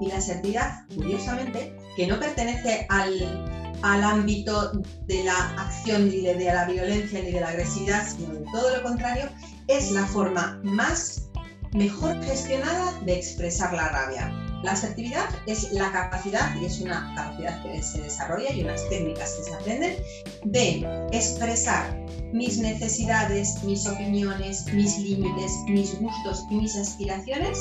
[0.00, 4.72] Y la asertividad, curiosamente, que no pertenece al, al ámbito
[5.06, 8.82] de la acción ni de, la violencia ni de la agresividad, sino de todo lo
[8.82, 9.28] contrario,
[9.68, 11.28] es la forma más
[11.72, 14.51] mejor gestionada de expresar la rabia.
[14.62, 19.34] La asertividad es la capacidad, y es una capacidad que se desarrolla y unas técnicas
[19.34, 19.96] que se aprenden,
[20.44, 21.98] de expresar
[22.32, 27.58] mis necesidades, mis opiniones, mis límites, mis gustos y mis aspiraciones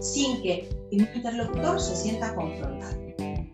[0.00, 3.04] sin que mi interlocutor se sienta confrontado.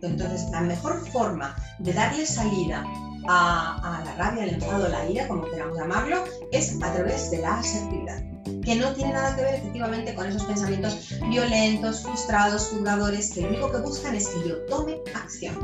[0.02, 2.84] Entonces, la mejor forma de darle salida
[3.28, 7.58] a, la rabia, el enfado, la ira, como queramos llamarlo, es a través de la
[7.58, 8.30] asertividad
[8.64, 13.48] que no tiene nada que ver efectivamente con esos pensamientos violentos, frustrados, juzgadores, que lo
[13.48, 15.56] único que buscan es que yo tome acción.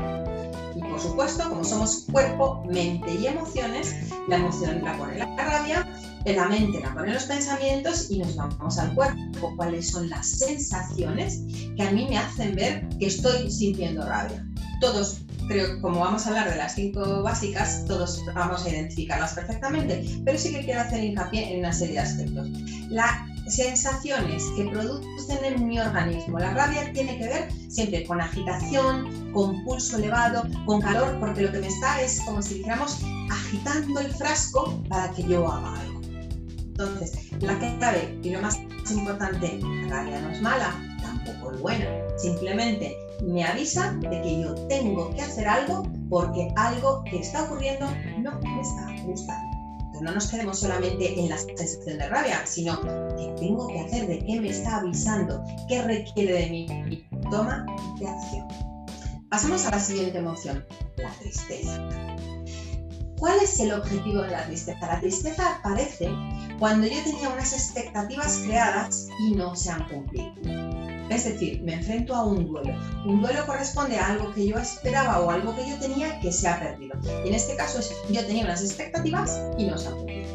[0.75, 3.95] Y por supuesto, como somos cuerpo, mente y emociones,
[4.27, 5.87] la emoción la pone la rabia,
[6.33, 9.53] la mente la pone los pensamientos y nos vamos al cuerpo.
[9.55, 11.41] ¿Cuáles son las sensaciones
[11.75, 14.45] que a mí me hacen ver que estoy sintiendo rabia?
[14.81, 20.03] Todos creo como vamos a hablar de las cinco básicas, todos vamos a identificarlas perfectamente,
[20.25, 22.49] pero sí que quiero hacer hincapié en una serie de aspectos.
[22.89, 23.11] Las
[23.47, 29.63] sensaciones que producen en mi organismo, la rabia tiene que ver siempre con agitación, con
[29.63, 32.99] pulso elevado, con calor, porque lo que me está es como si dijéramos
[33.31, 35.96] agitando el frasco para que yo haga algo.
[36.79, 38.59] Entonces, la clave y lo más
[38.91, 41.85] importante, la rabia no es mala, tampoco es buena,
[42.17, 47.87] simplemente me avisa de que yo tengo que hacer algo porque algo que está ocurriendo
[48.19, 49.57] no me está gustando.
[50.01, 54.19] no nos quedemos solamente en la sensación de rabia, sino que tengo que hacer, de
[54.19, 57.07] qué me está avisando, qué requiere de mí.
[57.31, 57.65] Toma
[57.99, 58.47] de acción.
[59.31, 60.63] Pasamos a la siguiente emoción,
[60.97, 61.81] la tristeza.
[63.19, 64.87] ¿Cuál es el objetivo de la tristeza?
[64.87, 66.07] La tristeza aparece
[66.59, 70.33] cuando yo tenía unas expectativas creadas y no se han cumplido.
[71.09, 72.77] Es decir, me enfrento a un duelo.
[73.05, 76.47] Un duelo corresponde a algo que yo esperaba o algo que yo tenía que se
[76.47, 76.99] ha perdido.
[77.25, 80.27] Y en este caso es, yo tenía unas expectativas y no se han cumplido.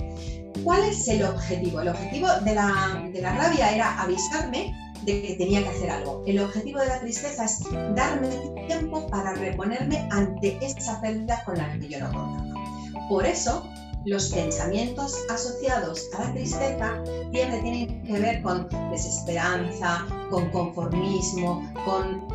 [0.65, 1.81] ¿Cuál es el objetivo?
[1.81, 6.23] El objetivo de la, de la rabia era avisarme de que tenía que hacer algo.
[6.27, 7.61] El objetivo de la tristeza es
[7.95, 8.29] darme
[8.67, 12.52] tiempo para reponerme ante esa pérdida con la que yo no contaba.
[13.13, 13.63] Por eso,
[14.07, 22.27] los pensamientos asociados a la tristeza tienen que ver con desesperanza, con conformismo, con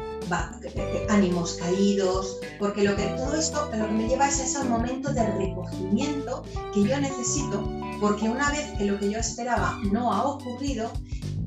[1.09, 5.25] ánimos caídos, porque lo que todo esto lo que me lleva es ese momento de
[5.25, 6.43] recogimiento
[6.75, 7.67] que yo necesito,
[7.99, 10.91] porque una vez que lo que yo esperaba no ha ocurrido,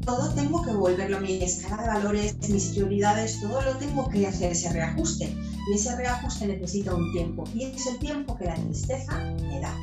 [0.05, 4.27] todo tengo que volverlo a mi escala de valores, mis prioridades, todo lo tengo que
[4.27, 5.33] hacer ese reajuste.
[5.69, 9.77] Y ese reajuste necesita un tiempo, y es el tiempo que la tristeza me da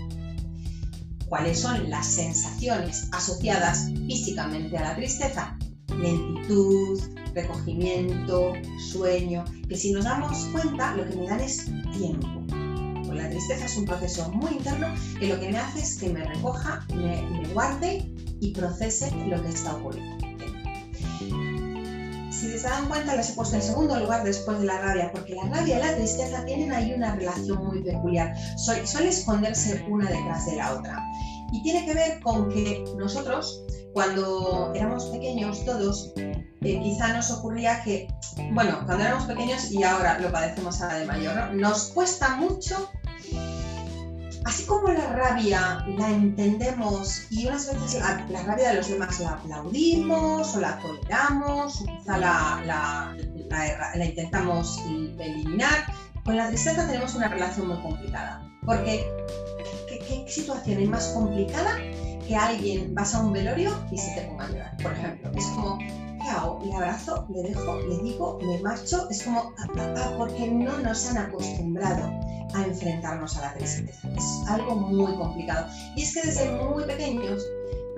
[1.27, 5.57] cuáles son las sensaciones asociadas físicamente a la tristeza.
[5.99, 7.01] Lentitud,
[7.33, 8.53] recogimiento,
[8.91, 11.65] sueño, que si nos damos cuenta lo que me dan es
[11.97, 12.27] tiempo.
[13.05, 14.87] Pues la tristeza es un proceso muy interno
[15.19, 19.41] que lo que me hace es que me recoja, me, me guarde y procese lo
[19.41, 20.26] que está ocurriendo.
[22.47, 25.35] Si se dan cuenta, las he puesto en segundo lugar después de la rabia, porque
[25.35, 28.33] la rabia y la tristeza tienen ahí una relación muy peculiar.
[28.57, 31.03] Suele esconderse una detrás de la otra.
[31.51, 37.83] Y tiene que ver con que nosotros, cuando éramos pequeños todos, eh, quizá nos ocurría
[37.83, 38.07] que,
[38.53, 42.89] bueno, cuando éramos pequeños y ahora lo padecemos a la de mayor, nos cuesta mucho
[44.47, 49.31] así como la rabia la entendemos y unas veces la, rabia de los demás la
[49.31, 53.13] aplaudimos o la toleramos o quizá la,
[54.05, 54.79] intentamos
[55.19, 55.85] eliminar,
[56.23, 58.41] con la tristeza tenemos una relación muy complicada.
[58.65, 59.05] Porque
[59.89, 61.77] ¿qué, situación es más complicada
[62.25, 64.77] que alguien vas a un velorio y se te ponga a llorar?
[64.81, 65.77] Por ejemplo, es como,
[66.27, 66.59] ¿qué hago?
[66.63, 69.07] Le abrazo, le dejo, le digo, me marcho.
[69.09, 72.03] Es como, ah, ah, ah porque no nos han acostumbrado
[72.53, 74.07] a enfrentarnos a la tristeza.
[74.15, 75.67] Es algo muy complicado.
[75.95, 77.43] Y es que desde muy pequeños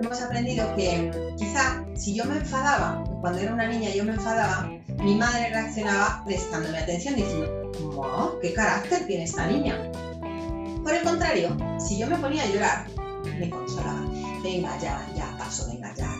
[0.00, 4.70] hemos aprendido que quizá si yo me enfadaba, cuando era una niña yo me enfadaba,
[5.02, 9.76] mi madre reaccionaba prestándome atención diciendo, wow, ¿qué carácter tiene esta niña?
[10.82, 12.86] Por el contrario, si yo me ponía a llorar,
[13.38, 14.06] me consolaba.
[14.42, 16.16] Venga, ya, ya, paso, venga, ya,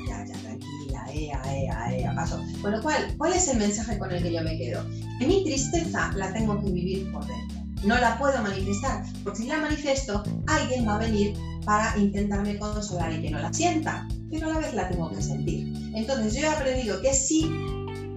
[1.26, 2.42] ea, ea, ea, paso.
[2.62, 4.85] Con lo cual, ¿cuál es el mensaje con el que yo me quedo?
[5.18, 7.59] Que mi tristeza la tengo que vivir por dentro.
[7.85, 13.12] No la puedo manifestar, porque si la manifiesto, alguien va a venir para intentarme consolar
[13.12, 15.72] y que no la sienta, pero a la vez la tengo que sentir.
[15.94, 17.46] Entonces yo he aprendido que si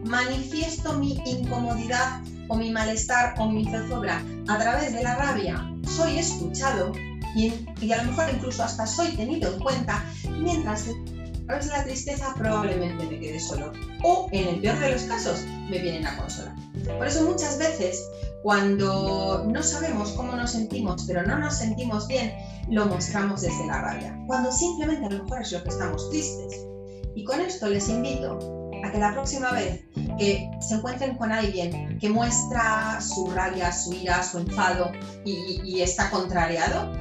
[0.05, 6.17] manifiesto mi incomodidad o mi malestar o mi zozobra a través de la rabia, soy
[6.17, 6.91] escuchado
[7.35, 10.03] y, y, a lo mejor incluso hasta soy tenido en cuenta,
[10.39, 10.87] mientras
[11.47, 13.71] de la tristeza probablemente me quede solo
[14.03, 16.55] o en el peor de los casos me vienen a consolar.
[16.97, 18.03] Por eso muchas veces
[18.41, 22.33] cuando no sabemos cómo nos sentimos, pero no nos sentimos bien,
[22.69, 24.17] lo mostramos desde la rabia.
[24.27, 26.65] Cuando simplemente a lo mejor es lo que estamos tristes.
[27.15, 29.85] Y con esto les invito a que la próxima vez
[30.17, 34.91] que se encuentren con alguien que muestra su rabia, su ira, su enfado
[35.23, 36.91] y está contrariado,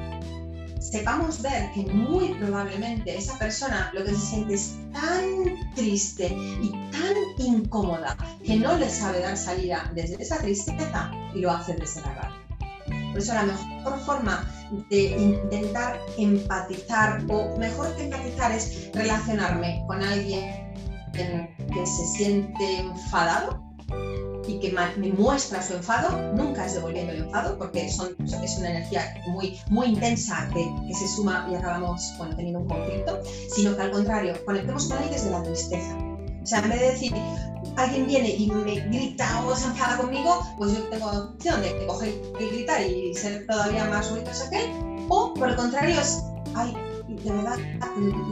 [0.93, 6.27] sepamos ver que muy probablemente esa persona lo que se siente es tan triste
[6.61, 11.73] y tan incómoda que no le sabe dar salida desde esa tristeza y lo hace
[11.73, 13.09] desde la rabia.
[13.11, 14.47] Por eso la mejor forma
[14.91, 20.71] de intentar empatizar, o mejor que empatizar es relacionarme con alguien
[21.11, 23.63] que se siente enfadado
[24.47, 29.15] y que me muestra su enfado, nunca es devolviendo el enfado, porque es una energía
[29.27, 33.19] muy, muy intensa que, se suma y acabamos bueno, teniendo un conflicto,
[33.55, 35.97] sino que al contrario, conectemos con él desde la tristeza.
[36.41, 37.13] O sea, en vez de decir,
[37.77, 41.85] alguien viene y me grita o se enfada conmigo, pues yo tengo la opción de
[41.85, 44.71] coger y gritar y ser todavía más ruidosa que él,
[45.09, 46.23] o por el contrario es,
[47.23, 47.57] de verdad,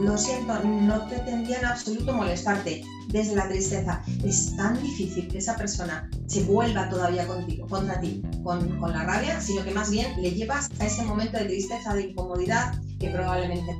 [0.00, 4.02] lo siento, no pretendía en absoluto molestarte desde la tristeza.
[4.24, 9.04] Es tan difícil que esa persona se vuelva todavía contigo, contra ti, con, con la
[9.04, 13.10] rabia, sino que más bien le llevas a ese momento de tristeza, de incomodidad que
[13.10, 13.76] probablemente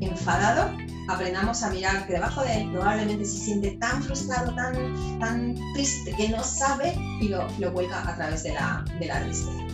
[0.00, 4.74] enfadado aprendamos a mirar que debajo de él probablemente se siente tan frustrado, tan,
[5.20, 9.22] tan triste que no sabe y lo, lo vuelca a través de la, de la
[9.22, 9.64] tristeza.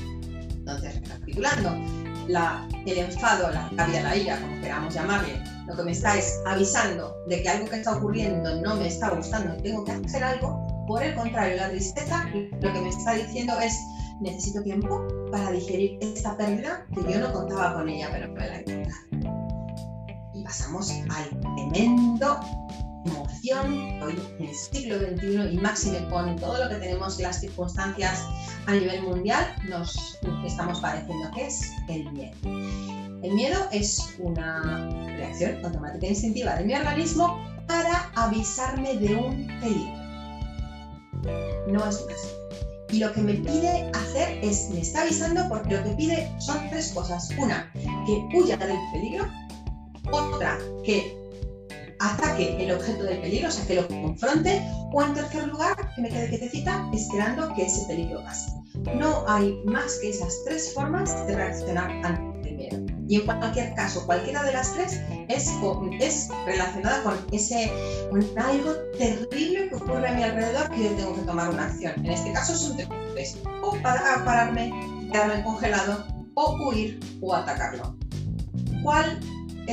[0.53, 1.75] Entonces, recapitulando,
[2.29, 6.40] la, el enfado, la rabia, la ira, como queramos llamarle, lo que me está es
[6.47, 10.23] avisando de que algo que está ocurriendo no me está gustando y tengo que hacer
[10.23, 10.87] algo.
[10.87, 13.79] Por el contrario, la tristeza lo que me está diciendo es
[14.21, 18.57] necesito tiempo para digerir esta pérdida que yo no contaba con ella, pero me la
[18.57, 19.39] he encontrado
[20.50, 22.40] pasamos al tremendo
[23.06, 28.24] emoción hoy en el siglo XXI y máxime con todo lo que tenemos, las circunstancias
[28.66, 32.36] a nivel mundial, nos estamos padeciendo, que es el miedo.
[33.22, 39.46] El miedo es una reacción automática e instintiva de mi organismo para avisarme de un
[39.60, 40.00] peligro.
[41.68, 42.34] No es más.
[42.90, 46.58] Y lo que me pide hacer es, me está avisando porque lo que pide son
[46.70, 47.30] tres cosas.
[47.38, 49.28] Una, que huya del peligro,
[50.12, 51.20] otra que
[52.01, 56.03] ataque el objeto del peligro, o sea, que lo confronte, o en tercer lugar, que
[56.03, 58.51] me quede quietecita esperando que ese peligro pase.
[58.96, 62.79] No hay más que esas tres formas de reaccionar ante el miedo.
[63.07, 65.51] Y en cualquier caso, cualquiera de las tres es,
[66.01, 67.70] es relacionada con ese
[68.09, 71.92] con algo terrible que ocurre a mi alrededor que yo tengo que tomar una acción.
[71.99, 72.77] En este caso son
[73.12, 73.37] tres.
[73.62, 74.73] O para pararme,
[75.12, 77.96] quedarme congelado, o huir o atacarlo.
[78.83, 79.20] ¿Cuál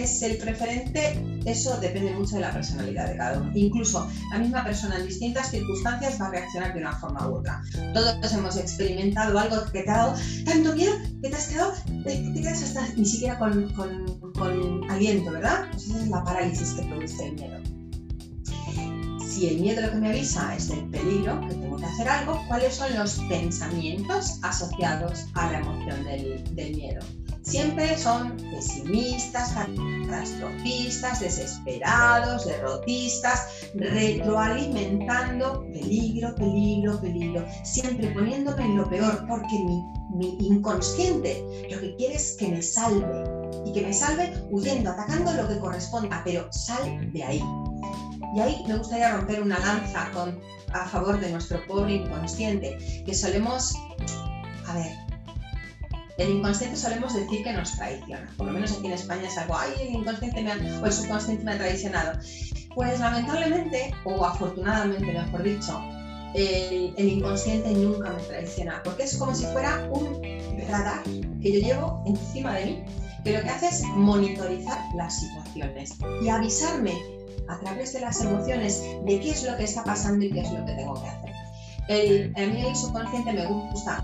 [0.04, 3.52] es el preferente, eso depende mucho de la personalidad de cada uno.
[3.56, 7.62] Incluso la misma persona en distintas circunstancias va a reaccionar de una forma u otra.
[7.94, 12.34] Todos hemos experimentado algo que te ha dado tanto miedo que te has quedado, te,
[12.34, 15.68] quedas hasta ni siquiera con, con, aliento, ¿verdad?
[15.72, 17.58] Pues esa es la parálisis que produce el miedo.
[19.28, 22.42] Si el miedo lo que me avisa es del peligro, que tengo que hacer algo,
[22.48, 26.04] ¿cuáles son los pensamientos asociados a la emoción
[26.56, 27.02] del miedo?
[27.48, 39.26] Siempre son pesimistas, catastrofistas, desesperados, derrotistas, retroalimentando peligro, peligro, peligro, siempre poniéndome en lo peor,
[39.28, 39.82] porque mi,
[40.16, 41.42] mi inconsciente
[41.72, 43.24] lo que quiere es que me salve
[43.66, 47.44] y que me salve huyendo, atacando lo que corresponda, pero sal de ahí.
[48.36, 50.12] Y ahí me gustaría romper una lanza
[50.74, 53.74] a favor de nuestro pobre inconsciente, que solemos,
[54.68, 55.07] a ver,
[56.18, 58.30] el inconsciente solemos decir que nos traiciona.
[58.38, 60.92] Por lo menos aquí en España es algo, ay, el inconsciente me ha, o el
[60.92, 62.20] subconsciente me ha traicionado.
[62.74, 65.82] Pues lamentablemente, o afortunadamente mejor dicho,
[66.34, 70.22] el, inconsciente nunca me traiciona, porque es como si fuera un
[70.68, 71.04] radar
[71.42, 72.84] que yo llevo encima de mí,
[73.24, 76.94] que lo que hace es monitorizar las situaciones y avisarme
[77.48, 80.52] a través de las emociones de qué es lo que está pasando y qué es
[80.52, 81.28] lo que tengo que hacer.
[81.90, 84.04] A mí el subconsciente me gusta,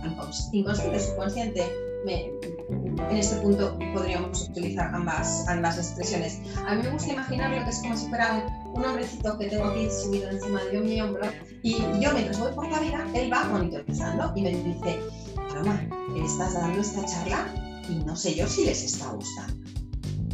[0.53, 1.64] inconsciente, subconsciente,
[2.06, 6.39] en este punto podríamos utilizar ambas, ambas expresiones.
[6.68, 9.66] A mí me gusta imaginar lo que es como si fuera un, hombrecito que tengo
[9.66, 11.30] aquí subido encima de mi hombro
[11.62, 14.99] y yo mientras voy por la vida, él va monitorizando y me dice,
[15.36, 15.82] Paloma,
[16.26, 17.47] estás dando esta charla
[17.89, 19.64] y no sé yo si les está gustando.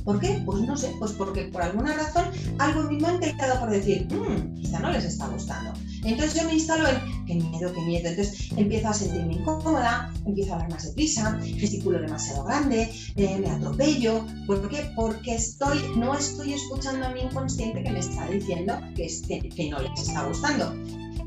[0.03, 0.41] ¿Por qué?
[0.45, 2.25] Pues no sé, pues porque por alguna razón
[2.57, 5.73] algo en mi mente ha quedado por decir, mmm, quizá no les está gustando.
[6.03, 8.09] Entonces yo me instalo en, qué miedo, qué miedo.
[8.09, 13.49] Entonces empiezo a sentirme incómoda, empiezo a hablar más deprisa, gesticulo demasiado grande, eh, me
[13.49, 14.25] atropello.
[14.47, 14.91] ¿Por qué?
[14.95, 19.07] Porque estoy, no estoy escuchando a mi inconsciente que me está diciendo que,
[19.55, 20.73] que no les está gustando.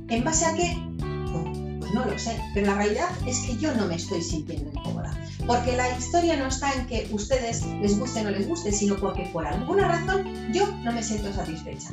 [0.08, 1.11] ¿En base a qué?
[1.93, 5.16] No lo sé, pero la realidad es que yo no me estoy sintiendo incómoda.
[5.47, 8.97] Porque la historia no está en que ustedes les guste o no les guste, sino
[8.97, 11.88] porque por alguna razón yo no me siento satisfecha.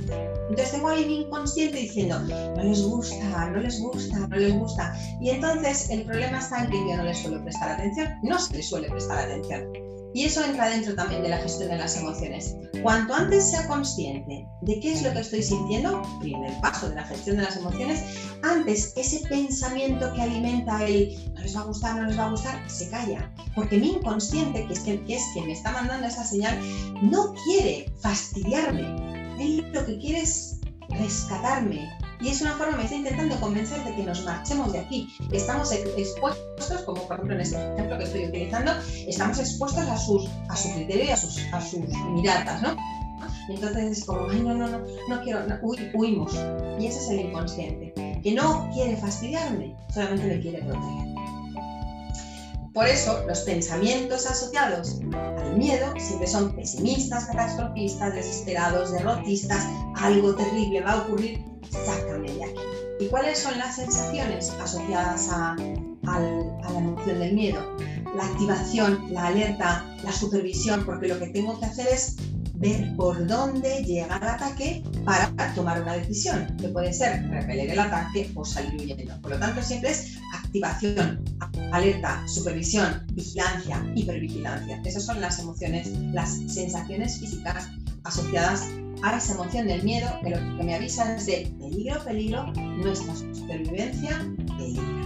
[0.49, 4.95] Entonces tengo ahí mi inconsciente diciendo, no les gusta, no les gusta, no les gusta.
[5.19, 8.55] Y entonces el problema está en que yo no les suelo prestar atención, no se
[8.55, 9.88] les suele prestar atención.
[10.13, 12.55] Y eso entra dentro también de la gestión de las emociones.
[12.81, 17.03] Cuanto antes sea consciente de qué es lo que estoy sintiendo, primer paso de la
[17.03, 18.03] gestión de las emociones,
[18.41, 22.31] antes ese pensamiento que alimenta el no les va a gustar, no les va a
[22.31, 23.31] gustar, se calla.
[23.55, 26.57] Porque mi inconsciente, que es, que, es quien me está mandando esa señal,
[27.01, 29.35] no quiere fastidiarme.
[29.39, 31.89] Él lo que quiere es rescatarme,
[32.21, 35.07] y es una forma, me está intentando convencer de que nos marchemos de aquí.
[35.31, 38.73] Estamos expuestos, como por ejemplo en este ejemplo que estoy utilizando,
[39.07, 41.79] estamos expuestos a, sus, a su criterio y a sus, a sus
[42.11, 42.75] miradas, ¿no?
[43.47, 45.45] Y entonces es como, ay, no, no, no, no quiero,
[45.93, 46.33] huimos.
[46.79, 51.09] Y ese es el inconsciente, que no quiere fastidiarme, solamente me quiere proteger.
[52.73, 59.65] Por eso, los pensamientos asociados al miedo siempre son pesimistas, catastrofistas, desesperados, derrotistas,
[59.95, 62.61] algo terrible va a ocurrir sácame de aquí.
[62.99, 67.77] ¿Y cuáles son las sensaciones asociadas a, la emoción del miedo?
[68.15, 72.17] La activación, la alerta, la supervisión, porque lo que tengo que hacer es
[72.55, 77.79] ver por dónde llega el ataque para tomar una decisión, que puede ser repeler el
[77.79, 79.21] ataque o salir huyendo.
[79.21, 81.23] Por lo tanto, siempre es activación,
[81.71, 84.81] alerta, supervisión, vigilancia, hipervigilancia.
[84.83, 87.69] Esas son las emociones, las sensaciones físicas
[88.03, 88.65] asociadas
[89.03, 93.15] a esa emoción del miedo, que lo que me avisa es de peligro, peligro, nuestra
[93.15, 94.19] supervivencia,
[94.57, 94.99] peligro.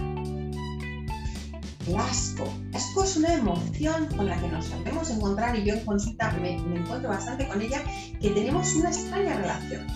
[1.86, 2.44] El asco.
[2.70, 6.32] El asco es una emoción con la que nos sabemos encontrar y yo en consulta
[6.40, 7.82] me, encuentro bastante con ella,
[8.20, 9.86] que tenemos una extraña relación.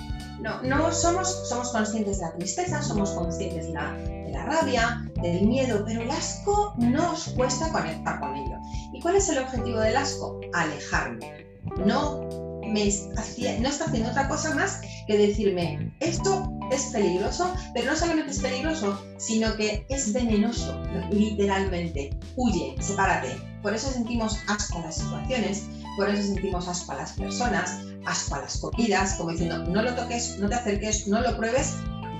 [0.41, 5.11] No, no somos, somos conscientes de la tristeza, somos conscientes de la, de la rabia,
[5.21, 8.57] del miedo, pero el asco nos cuesta conectar con ello.
[8.93, 10.39] ¿Y cuál es el objetivo del asco?
[10.53, 11.47] Alejarme.
[11.85, 12.85] No me
[13.61, 18.41] no está haciendo otra cosa más que decirme, esto es peligroso, pero no solamente es
[18.41, 22.11] peligroso, sino que es venenoso, literalmente.
[22.37, 23.37] Huye, sepárate.
[23.63, 25.65] Por eso sentimos asco a las situaciones,
[25.97, 29.95] por eso sentimos asco a las personas, asco a las comidas, como diciendo, no lo
[29.95, 31.75] toques, no te acerques, no lo pruebes,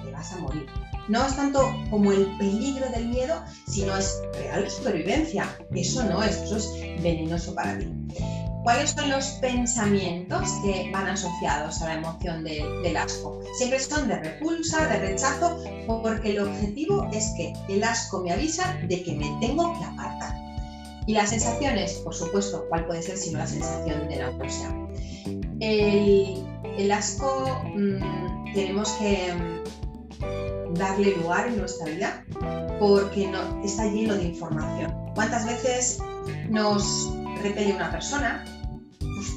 [0.05, 0.67] te vas a morir.
[1.09, 5.57] No es tanto como el peligro del miedo, sino es real supervivencia.
[5.75, 7.89] Eso no es, eso es venenoso para ti.
[8.69, 13.41] ¿Cuáles son los pensamientos que van asociados a la emoción del asco?
[13.57, 18.79] Siempre son de repulsa, de rechazo, porque el objetivo es que el asco me avisa
[18.87, 20.35] de que me tengo que apartar.
[21.07, 24.77] Y las sensaciones, por supuesto, ¿cuál puede ser sino la sensación de náusea?
[25.61, 26.45] El,
[26.77, 32.23] el asco mm, tenemos que mm, darle lugar en nuestra vida
[32.79, 34.95] porque no, está lleno de información.
[35.15, 36.01] ¿Cuántas veces
[36.51, 38.45] nos repele una persona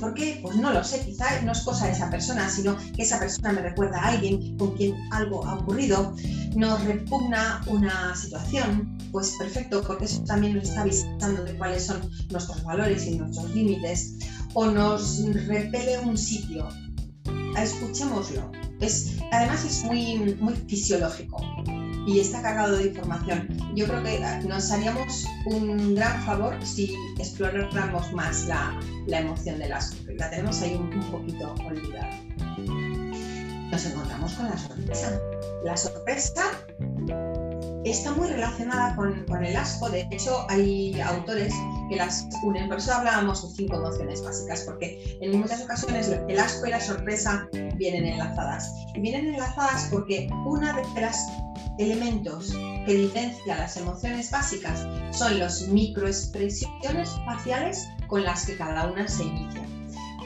[0.01, 0.39] ¿por qué?
[0.41, 3.53] Pues no lo sé, quizá no es cosa de esa persona, sino que esa persona
[3.53, 6.15] me recuerda a alguien con quien algo ha ocurrido,
[6.55, 12.01] nos repugna una situación, pues perfecto, porque eso también nos está avisando de cuáles son
[12.31, 14.17] nuestros valores y nuestros límites,
[14.55, 16.67] o nos repele un sitio,
[17.55, 18.51] escuchémoslo.
[18.79, 21.37] Es, además es muy, muy fisiológico
[22.05, 23.47] y está cargado de información.
[23.75, 29.73] Yo creo que nos haríamos un gran favor si exploráramos más la, la emoción del
[29.73, 32.09] asco, la tenemos ahí un, poquito olvidada.
[33.71, 35.21] Nos encontramos con la sorpresa.
[35.63, 36.43] La sorpresa
[37.85, 39.89] está muy relacionada con, con, el asco.
[39.89, 41.53] De hecho, hay autores
[41.89, 42.67] que las unen.
[42.67, 46.81] Por eso hablábamos de cinco emociones básicas, porque en muchas ocasiones el asco y la
[46.81, 48.71] sorpresa vienen enlazadas.
[48.95, 51.17] Y vienen enlazadas porque una de los
[51.77, 52.51] elementos
[52.85, 59.23] que diferencia las emociones básicas son las microexpresiones faciales con las que cada una se
[59.23, 59.80] inicia.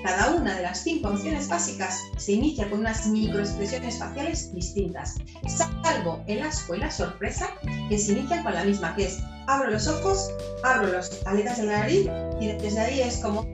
[0.06, 5.16] Cada una de las cinco emociones básicas se inicia con unas microexpresiones faciales distintas,
[5.48, 7.50] salvo el asco y la sorpresa,
[7.90, 10.30] que se inician con la misma, que es abro los ojos,
[10.64, 12.08] abro las aletas de la nariz
[12.40, 13.48] y desde ahí es como...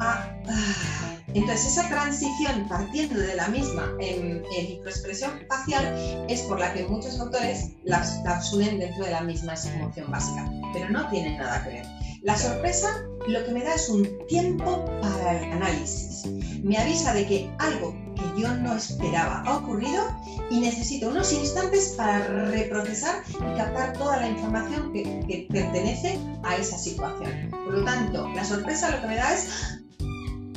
[0.00, 1.18] Ah, ah.
[1.34, 5.94] Entonces esa transición partiendo de la misma en, microexpresión facial
[6.28, 10.90] es por la que muchos autores las, las dentro de la misma emoción básica, pero
[10.90, 11.97] no tienen nada que ver.
[12.28, 16.26] La sorpresa lo que me da es un tiempo para el análisis.
[16.62, 20.04] Me avisa de que algo que yo no esperaba ha ocurrido
[20.50, 22.18] y necesito unos instantes para
[22.50, 27.48] reprocesar y captar toda la información que, pertenece a esa situación.
[27.48, 29.80] Por lo tanto, la sorpresa lo que me da es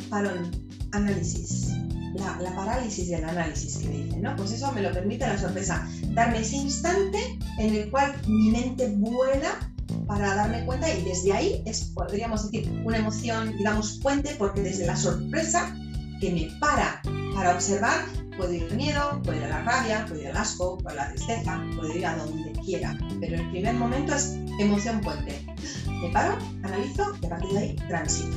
[0.10, 0.52] parón,
[0.92, 1.70] análisis.
[2.16, 4.36] La, la, parálisis del análisis que dicen, ¿no?
[4.36, 8.90] Pues eso me lo permite la sorpresa, darme ese instante en el cual mi mente
[8.98, 9.71] vuela
[10.12, 14.86] para darme cuenta y desde ahí es, podríamos decir, una emoción, digamos, puente, porque desde
[14.86, 15.74] la sorpresa
[16.20, 17.02] que me para
[17.34, 18.04] para observar,
[18.36, 21.00] puedo ir al miedo, puedo ir a la rabia, puedo ir al asco, puedo ir
[21.00, 25.46] a la tristeza, puedo ir a donde quiera, pero el primer momento es emoción puente.
[25.88, 28.36] Me paro, analizo y a partir de ahí transito.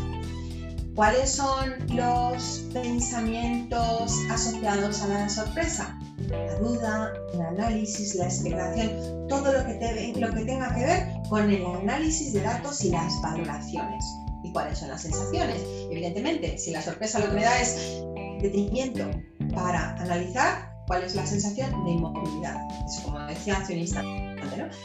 [0.94, 5.98] ¿Cuáles son los pensamientos asociados a la sorpresa?
[6.28, 11.50] La duda, el análisis, la expectación, todo lo que, lo que tenga que ver con
[11.50, 14.04] el análisis de datos y las valoraciones.
[14.42, 15.62] ¿Y cuáles son las sensaciones?
[15.90, 18.04] Evidentemente, si la sorpresa lo que me da es
[18.40, 19.10] detenimiento
[19.54, 22.56] para analizar, ¿cuál es la sensación de inmovilidad?
[22.86, 24.34] Es como decía hace un instante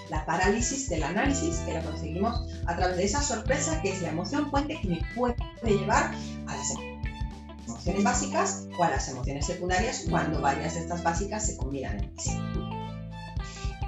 [0.10, 4.10] la parálisis del análisis que la conseguimos a través de esa sorpresa que es la
[4.10, 6.12] emoción puente que me puede llevar
[6.48, 6.74] a las
[7.70, 12.20] emociones básicas o a las emociones secundarias cuando varias de estas básicas se combinan en
[12.20, 12.38] sí.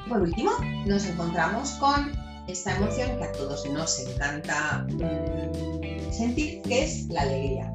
[0.07, 0.51] Por último,
[0.85, 2.11] nos encontramos con
[2.47, 7.71] esta emoción que a todos nos encanta mm, sentir, que es la alegría.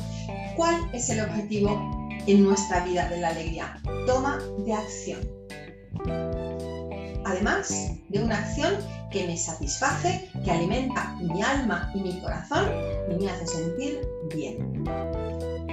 [0.56, 3.80] ¿Cuál es el objetivo en nuestra vida de la alegría?
[4.06, 5.36] Toma de acción
[7.26, 7.68] además
[8.08, 8.76] de una acción
[9.10, 12.68] que me satisface, que alimenta mi alma y mi corazón
[13.10, 14.00] y me hace sentir
[14.34, 14.84] bien.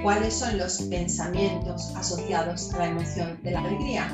[0.04, 4.06] ¿Cuáles son los pensamientos asociados a la emoción de la alegría?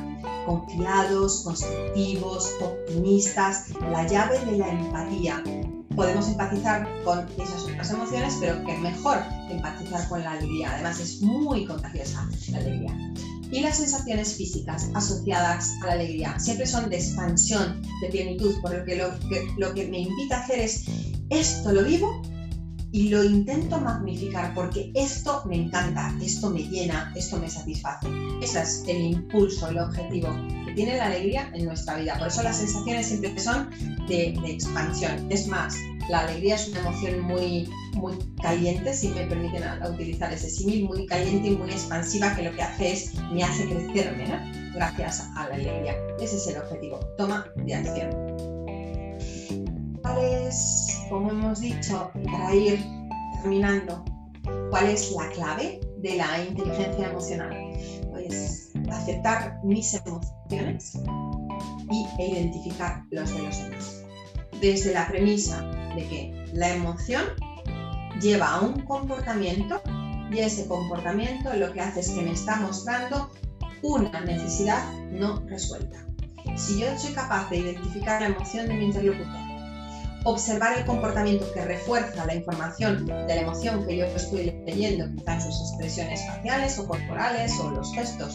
[0.46, 5.42] Confiados, constructivos, optimistas, la llave de la empatía.
[5.96, 9.18] Podemos empatizar con esas otras emociones, pero que mejor
[9.50, 10.74] empatizar con la alegría.
[10.74, 12.96] Además es muy contagiosa la alegría
[13.50, 18.72] y las sensaciones físicas asociadas a la alegría siempre son de expansión, de plenitud, por
[18.72, 20.84] lo que lo, que lo que me invita a hacer es
[21.30, 22.22] esto lo vivo
[22.92, 28.08] y lo intento magnificar porque esto me encanta, esto me llena, esto me satisface.
[28.42, 30.28] Ese es el impulso, el objetivo
[30.66, 32.18] que tiene la alegría en nuestra vida.
[32.18, 33.70] Por eso las sensaciones siempre son
[34.08, 35.26] de, expansión.
[35.30, 35.76] Es más,
[36.08, 41.06] la alegría es una emoción muy, muy caliente, si me permiten utilizar ese símil, muy
[41.06, 44.70] caliente y muy expansiva, que lo que hace es me hace crecerme.
[44.74, 45.94] Gracias a la alegría.
[46.20, 48.10] Ese es el objetivo, toma de acción.
[50.02, 52.82] ¿Cuál es, como hemos dicho, para ir
[53.42, 54.04] terminando,
[54.70, 57.54] cuál es la clave de la inteligencia emocional?
[58.10, 60.94] Pues aceptar mis emociones
[61.90, 64.04] y, e identificar los de los demás.
[64.60, 65.62] Desde la premisa
[65.96, 67.22] de que la emoción
[68.20, 69.82] lleva a un comportamiento
[70.30, 73.30] y ese comportamiento lo que hace es que me está mostrando
[73.82, 76.06] una necesidad no resuelta.
[76.56, 79.49] Si yo soy capaz de identificar la emoción de mi interlocutor,
[80.24, 85.44] observar el comportamiento que refuerza la información de la emoción que yo estoy leyendo, quizás
[85.44, 88.32] sus expresiones faciales o corporales o los gestos,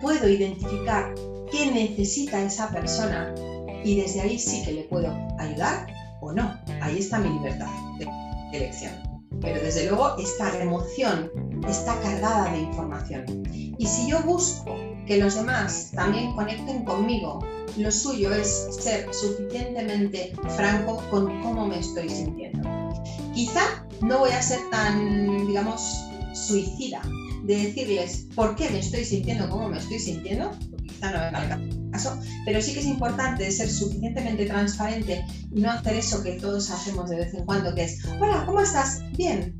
[0.00, 1.14] puedo identificar
[1.50, 3.34] qué necesita esa persona
[3.84, 5.86] y desde ahí sí que le puedo ayudar
[6.20, 6.58] o no.
[6.80, 8.92] Ahí está mi libertad de elección.
[9.40, 11.30] Pero desde luego esta emoción
[11.68, 13.24] está cargada de información.
[13.78, 17.44] Y si yo busco que los demás también conecten conmigo,
[17.76, 22.68] lo suyo es ser suficientemente franco con cómo me estoy sintiendo.
[23.34, 25.82] Quizá no voy a ser tan, digamos,
[26.32, 27.02] suicida
[27.44, 30.50] de decirles por qué me estoy sintiendo como me estoy sintiendo,
[30.88, 35.70] quizá no venga el caso, pero sí que es importante ser suficientemente transparente y no
[35.70, 39.02] hacer eso que todos hacemos de vez en cuando, que es, hola, ¿cómo estás?
[39.16, 39.54] Bien.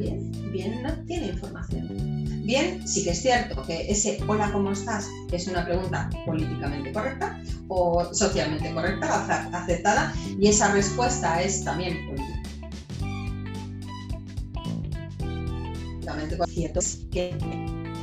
[0.00, 0.32] Bien.
[0.50, 2.27] bien no tiene información.
[2.48, 5.06] Bien, sí que es cierto que ese hola, ¿cómo estás?
[5.30, 7.38] es una pregunta políticamente correcta
[7.68, 12.38] o socialmente correcta, aceptada, y esa respuesta es también política.
[16.46, 16.80] cierto
[17.12, 17.36] que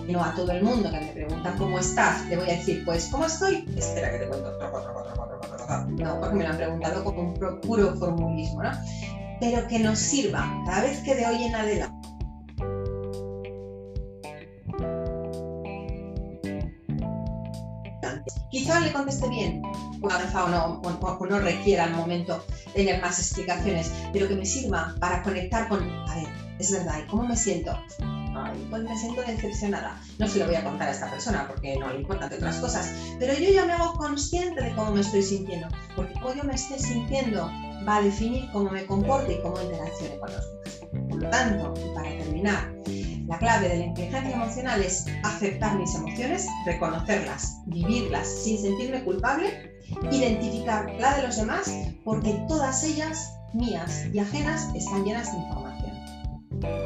[0.07, 3.07] no a todo el mundo que me pregunta cómo estás, le voy a decir, pues,
[3.07, 3.67] ¿cómo estoy?
[3.75, 4.51] Espera que te cuento.
[5.97, 8.73] No, porque me lo han preguntado como un puro formulismo, ¿no?
[9.39, 12.04] Pero que nos sirva cada vez que de hoy en adelante
[18.65, 22.43] quizá le conteste bien, o no, o, no requiera al momento
[22.73, 27.07] tener más explicaciones, pero que me sirva para conectar con, a ver, es verdad, ¿y
[27.07, 27.77] cómo me siento?
[28.35, 30.01] Ay, pues me siento decepcionada.
[30.17, 32.91] No se lo voy a contar a esta persona porque no le importan otras cosas,
[33.19, 36.55] pero yo ya me hago consciente de cómo me estoy sintiendo, porque cómo yo me
[36.55, 37.47] esté sintiendo
[37.87, 41.07] va a definir cómo me comporte y cómo interaccione con los demás.
[41.07, 42.73] Por lo tanto, para terminar,
[43.27, 49.73] la clave de la inteligencia emocional es aceptar mis emociones, reconocerlas, vivirlas sin sentirme culpable,
[50.11, 51.71] identificar la de los demás,
[52.03, 55.91] porque todas ellas, mías y ajenas, están llenas de información.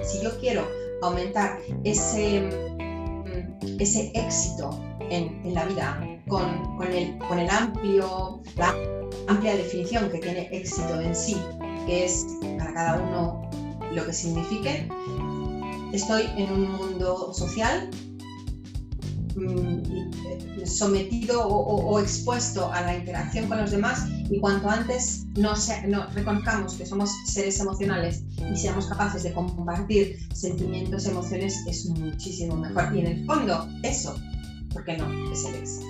[0.04, 0.66] Si yo quiero
[1.02, 4.70] aumentar ese, mm, ese éxito
[5.10, 8.74] en, la vida con, con, el, con el amplio, la
[9.28, 11.38] amplia definición que tiene éxito en sí,
[11.86, 12.26] que es
[12.58, 13.50] para cada uno
[13.94, 14.88] lo que signifique,
[15.94, 17.90] estoy en un mundo social
[19.36, 19.80] mm,
[20.26, 25.54] eh, sometido o, expuesto a la interacción con los demás y cuanto antes no,
[26.14, 32.96] reconozcamos que somos seres emocionales y seamos capaces de compartir sentimientos, emociones, es muchísimo mejor.
[32.96, 34.16] Y en el fondo, eso,
[34.72, 35.86] ¿por qué no, es el éxito.